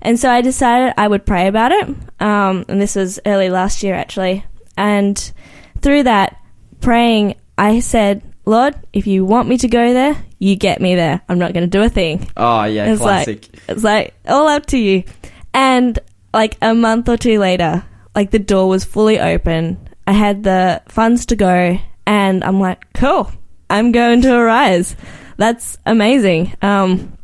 [0.06, 1.88] And so I decided I would pray about it.
[2.20, 4.44] Um, and this was early last year, actually.
[4.76, 5.32] And
[5.82, 6.40] through that
[6.80, 11.20] praying, I said, Lord, if you want me to go there, you get me there.
[11.28, 12.30] I'm not going to do a thing.
[12.36, 13.48] oh yeah, It's classic.
[13.52, 15.02] like it's like all up to you.
[15.52, 15.98] And
[16.32, 17.82] like a month or two later,
[18.14, 19.88] like the door was fully open.
[20.06, 23.32] I had the funds to go, and I'm like, cool.
[23.68, 24.94] I'm going to Arise.
[25.36, 26.54] That's amazing.
[26.62, 27.18] Um,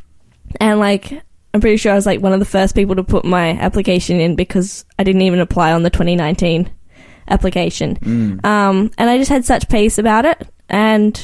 [0.61, 1.23] and like
[1.55, 4.21] I'm pretty sure I was like one of the first people to put my application
[4.21, 6.71] in because I didn't even apply on the 2019
[7.29, 7.97] application.
[7.97, 8.45] Mm.
[8.45, 10.49] Um, and I just had such peace about it.
[10.69, 11.21] And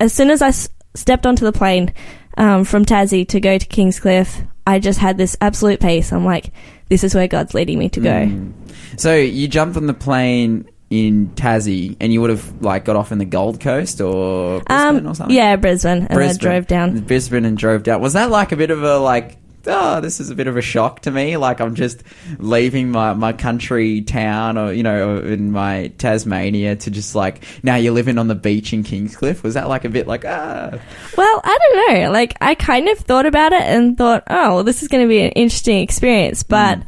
[0.00, 1.92] as soon as I s- stepped onto the plane
[2.36, 6.12] um, from Tassie to go to Kingscliff, I just had this absolute peace.
[6.12, 6.52] I'm like,
[6.88, 8.10] this is where God's leading me to go.
[8.26, 8.52] Mm.
[8.96, 13.10] So you jumped on the plane in Tassie, and you would have like got off
[13.10, 15.34] in the Gold Coast or Brisbane or Um, something.
[15.36, 17.00] yeah, Brisbane, and I drove down.
[17.00, 18.00] Brisbane and drove down.
[18.00, 19.36] Was that like a bit of a like?
[19.68, 21.36] Oh, this is a bit of a shock to me.
[21.36, 22.02] Like I'm just
[22.38, 27.76] leaving my, my country town, or you know, in my Tasmania, to just like now
[27.76, 29.42] you're living on the beach in Kingscliff.
[29.42, 30.70] Was that like a bit like ah?
[31.16, 32.10] Well, I don't know.
[32.10, 35.08] Like, I kind of thought about it and thought, oh, well, this is going to
[35.08, 36.42] be an interesting experience.
[36.42, 36.78] But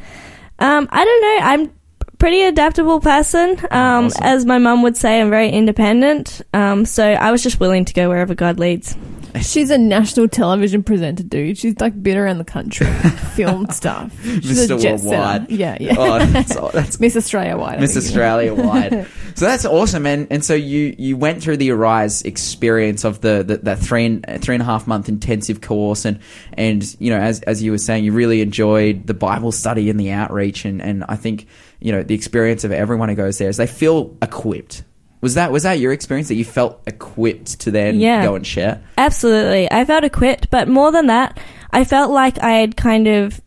[0.58, 1.46] um, I don't know.
[1.46, 1.78] I'm
[2.18, 3.58] pretty adaptable person.
[3.70, 4.24] Um, Awesome.
[4.24, 6.42] As my mum would say, I'm very independent.
[6.52, 8.96] Um, so I was just willing to go wherever God leads.
[9.42, 11.58] She's a national television presenter, dude.
[11.58, 12.86] She's like been around the country,
[13.34, 14.12] filmed stuff.
[14.22, 14.84] She's a Mr.
[14.84, 15.50] Worldwide.
[15.50, 15.94] Yeah, yeah.
[15.98, 17.78] Oh, that's, that's Miss Australia wide.
[17.78, 18.06] I Miss think.
[18.06, 19.06] Australia wide.
[19.38, 23.44] So that's awesome, and and so you you went through the Arise experience of the,
[23.44, 26.18] the that three and three and a half month intensive course, and
[26.54, 30.00] and you know as as you were saying, you really enjoyed the Bible study and
[30.00, 31.46] the outreach, and and I think
[31.78, 34.82] you know the experience of everyone who goes there is they feel equipped.
[35.20, 38.22] Was that was that your experience that you felt equipped to then Yeah.
[38.24, 38.80] go and share?
[38.96, 39.70] Absolutely.
[39.70, 41.38] I felt equipped, but more than that,
[41.72, 43.40] I felt like I had kind of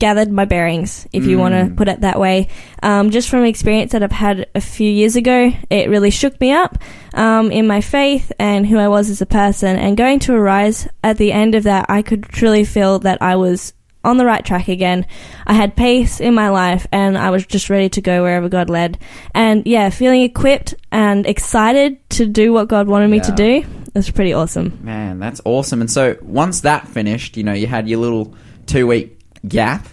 [0.00, 1.76] gathered my bearings, if you want to Mm.
[1.76, 2.48] put it that way.
[2.82, 6.50] Um, just from experience that I've had a few years ago, it really shook me
[6.52, 6.78] up
[7.14, 9.76] um, in my faith and who I was as a person.
[9.76, 13.36] And going to Arise, at the end of that, I could truly feel that I
[13.36, 13.72] was
[14.06, 15.04] on the right track again.
[15.46, 18.70] I had peace in my life and I was just ready to go wherever God
[18.70, 18.98] led.
[19.34, 23.64] And yeah, feeling equipped and excited to do what God wanted me to do.
[23.86, 24.78] It was pretty awesome.
[24.82, 25.80] Man, that's awesome.
[25.80, 28.34] And so once that finished, you know, you had your little
[28.66, 29.88] two week gap,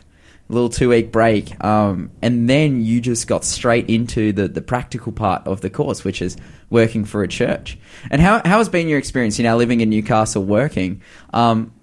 [0.47, 5.11] little two week break, um, and then you just got straight into the, the practical
[5.11, 6.37] part of the course, which is
[6.69, 7.79] working for a church.
[8.11, 11.01] And how, how has been your experience, you know, living in Newcastle working?
[11.33, 11.73] Um,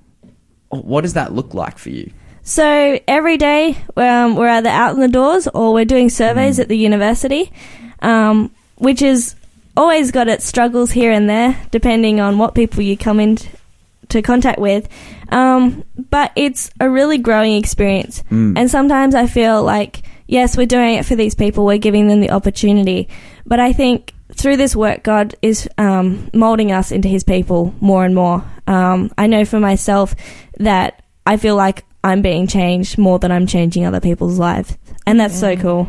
[0.69, 2.13] what does that look like for you?
[2.51, 6.67] So every day um, we're either out in the doors or we're doing surveys at
[6.67, 7.53] the university,
[8.01, 9.37] um, which is
[9.77, 14.59] always got its struggles here and there, depending on what people you come into contact
[14.59, 14.89] with.
[15.29, 18.59] Um, but it's a really growing experience, Mm.
[18.59, 22.21] and sometimes I feel like yes, we're doing it for these people, we're giving them
[22.21, 23.09] the opportunity,
[23.47, 24.13] but I think.
[24.33, 28.45] Through this work, God is um, molding us into His people more and more.
[28.69, 30.15] Um, I know for myself
[30.59, 34.77] that I feel like I'm being changed more than I'm changing other people's lives.
[35.07, 35.89] And that's so cool.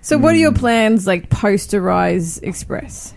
[0.00, 3.12] So, what are your plans like post Arise Express?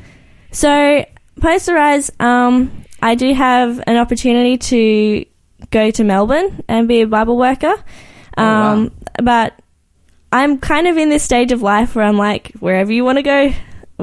[0.51, 1.05] So,
[1.39, 5.25] post Arise, um, I do have an opportunity to
[5.71, 7.73] go to Melbourne and be a Bible worker.
[8.37, 8.73] Oh, wow.
[8.73, 8.91] Um,
[9.21, 9.53] But
[10.31, 13.23] I'm kind of in this stage of life where I'm like, wherever you want to
[13.23, 13.53] go,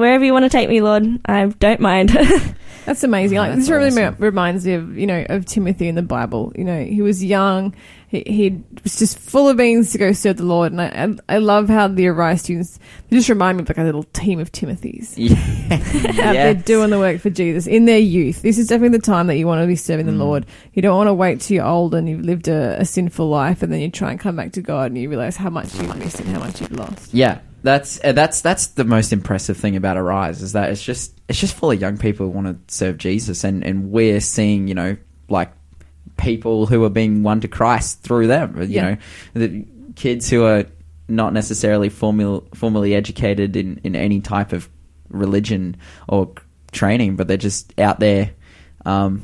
[0.01, 2.11] wherever you want to take me, Lord, I don't mind.
[2.87, 3.39] That's amazing.
[3.39, 4.17] Oh, Like that's this really awesome.
[4.19, 6.53] reminds me of you know of Timothy in the Bible.
[6.57, 7.75] You know, he was young.
[8.09, 10.87] He, he was just full of beans to go serve the Lord, and I
[11.29, 12.81] I, I love how the Arise students
[13.13, 15.37] just remind me of like a little team of Timothys Yeah.
[16.27, 18.43] out there doing the work for Jesus in their youth.
[18.43, 20.17] This is definitely the time that you want to be serving Mm.
[20.19, 20.47] the Lord.
[20.73, 23.63] You don't want to wait till you're old and you've lived a, a sinful life,
[23.63, 25.95] and then you try and come back to God and you realize how much you've
[25.99, 27.13] missed and how much you've lost.
[27.15, 31.19] Yeah, that's uh, that's that's the most impressive thing about Arise is that it's just
[31.29, 34.69] it's just full of young people who want to serve Jesus, and and we're seeing
[34.69, 34.97] you know
[35.29, 35.53] like
[36.17, 38.61] people who are being won to Christ through them.
[38.61, 38.91] You Yeah.
[38.91, 38.97] know,
[39.35, 39.65] the
[39.97, 40.65] kids who are
[41.09, 44.69] not necessarily formal, formally educated in in any type of
[45.09, 45.77] religion
[46.09, 46.33] or
[46.73, 48.31] training, but they're just out there
[48.87, 49.23] um,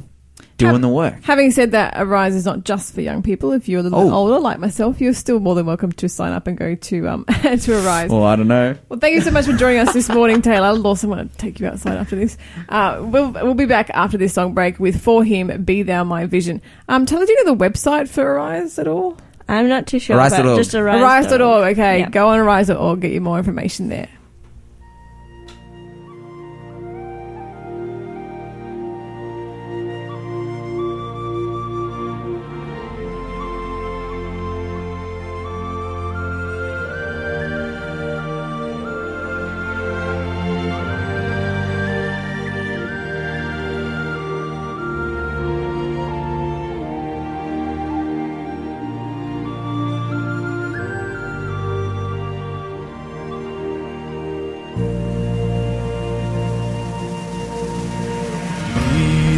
[0.58, 1.14] doing Have- the work.
[1.22, 3.52] Having said that, Arise is not just for young people.
[3.52, 4.14] If you're a little bit Oh.
[4.14, 7.24] older, like myself, you're still more than welcome to sign up and go to um
[7.42, 8.10] to Arise.
[8.10, 8.74] Well, I don't know.
[8.88, 10.66] Well, thank you so much for joining us this morning, Taylor.
[10.68, 12.38] I'll also want to take you outside after this.
[12.68, 16.26] Uh, we'll we'll be back after this song break with For Him, Be Thou My
[16.26, 16.62] Vision.
[16.88, 19.18] Um, Taylor, do you know the website for Arise at all?
[19.48, 20.16] I'm not too sure.
[20.16, 20.44] Arise.org.
[20.44, 21.00] But just arise.
[21.00, 21.72] Arise.org.
[21.74, 22.08] Okay, Yeah.
[22.10, 24.08] go on Arise.org, get you more information there.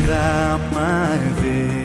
[0.09, 1.78] Be thou my vision,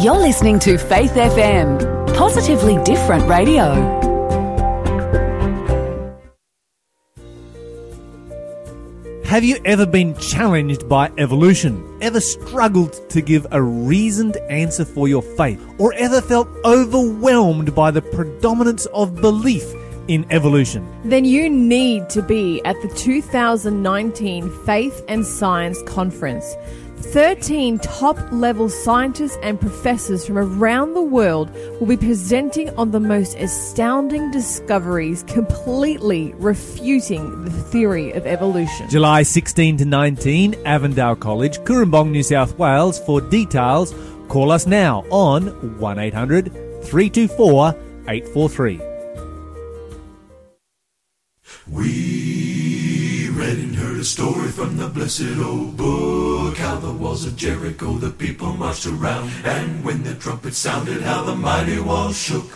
[0.00, 3.74] You're listening to Faith FM, positively different radio.
[9.26, 11.98] Have you ever been challenged by evolution?
[12.00, 15.62] Ever struggled to give a reasoned answer for your faith?
[15.76, 19.70] Or ever felt overwhelmed by the predominance of belief
[20.08, 20.88] in evolution?
[21.04, 26.56] Then you need to be at the 2019 Faith and Science Conference.
[27.02, 33.00] 13 top level scientists and professors from around the world will be presenting on the
[33.00, 38.88] most astounding discoveries, completely refuting the theory of evolution.
[38.88, 42.98] July 16 to 19, Avondale College, Cooranbong, New South Wales.
[43.00, 43.94] For details,
[44.28, 45.46] call us now on
[45.80, 46.52] 1800
[46.84, 47.74] 324
[48.08, 48.80] 843.
[51.68, 52.19] We read and heard
[54.00, 58.86] a story from the blessed old book how the walls of Jericho the people marched
[58.86, 62.50] around, and when the trumpet sounded, how the mighty walls shook.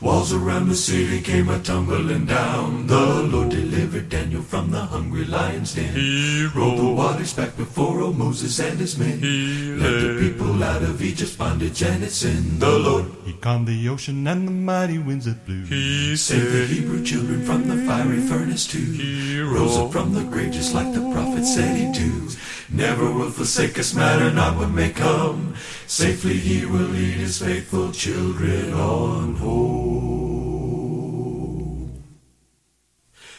[0.00, 2.86] Walls around the city came a tumbling down.
[2.86, 5.94] The Lord delivered Daniel from the hungry lion's den.
[5.94, 9.18] He rolled the waters back before old Moses and his men.
[9.18, 12.58] He led the people out of Egypt's bondage and its sin.
[12.58, 15.64] The Lord He calmed the ocean and the mighty winds that blew.
[15.64, 18.78] he saved the Hebrew children from the fiery furnace too.
[18.78, 22.28] He rose up from the grave just like the prophet said he'd do.
[22.68, 25.54] Never will forsake us, matter not what may come.
[25.86, 29.85] Safely he will lead his faithful children on home.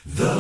[0.06, 0.34] The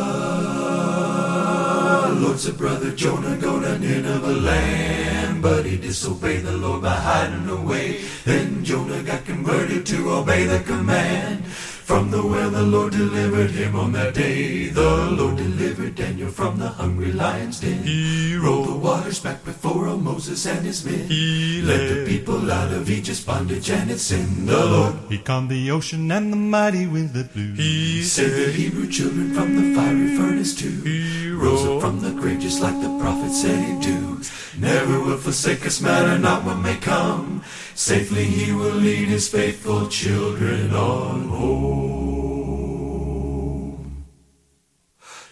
[2.22, 5.42] Lord said, Brother Jonah, go to Nineveh land.
[5.42, 8.02] But he disobeyed the Lord by hiding away.
[8.26, 11.46] Then Jonah got converted to obey the command.
[11.88, 14.68] From the well the Lord delivered him on that day.
[14.68, 17.82] The Lord delivered Daniel from the hungry lion's den.
[17.82, 21.08] He rolled the waters back before old Moses and his men.
[21.08, 24.46] He led the people out of Egypt's bondage and its sin.
[24.46, 27.54] The Lord He calmed the ocean and the mighty winds that blew.
[27.54, 30.82] he saved the Hebrew children from the fiery furnace too.
[30.84, 34.20] He rose up from the grave just like the prophet said he'd do.
[34.60, 37.44] Never will forsake us, matter not what may come.
[37.76, 41.77] Safely he will lead his faithful children on home.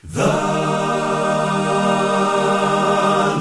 [0.04, 0.32] The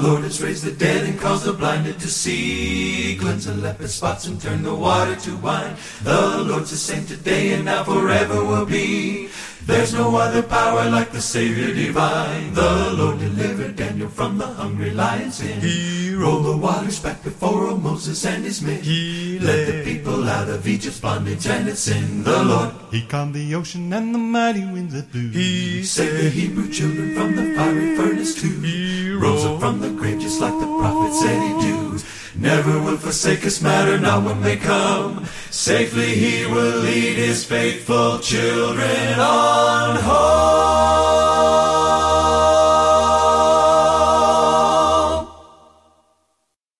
[0.03, 3.17] Lord has raised the dead and caused the blinded to see.
[3.19, 5.75] Cleanse the leopard spots and turn the water to wine.
[6.03, 9.29] The Lord's the same today and now forever will be.
[9.65, 12.53] There's no other power like the Savior divine.
[12.53, 15.59] The Lord delivered Daniel from the hungry lion's den.
[15.59, 18.81] He rolled the waters back before old Moses and his men.
[18.83, 22.23] He led the people out of Egypt's bondage and its sin.
[22.23, 25.29] The Lord He calmed the ocean and the mighty winds that blew.
[25.29, 28.59] he saved the Hebrew children from the fiery furnace too.
[28.61, 31.97] He rose up from the grave just like the prophet said he'd do.
[32.37, 35.25] Never will forsake us, matter not when they come.
[35.51, 41.74] Safely he will lead his faithful children on home.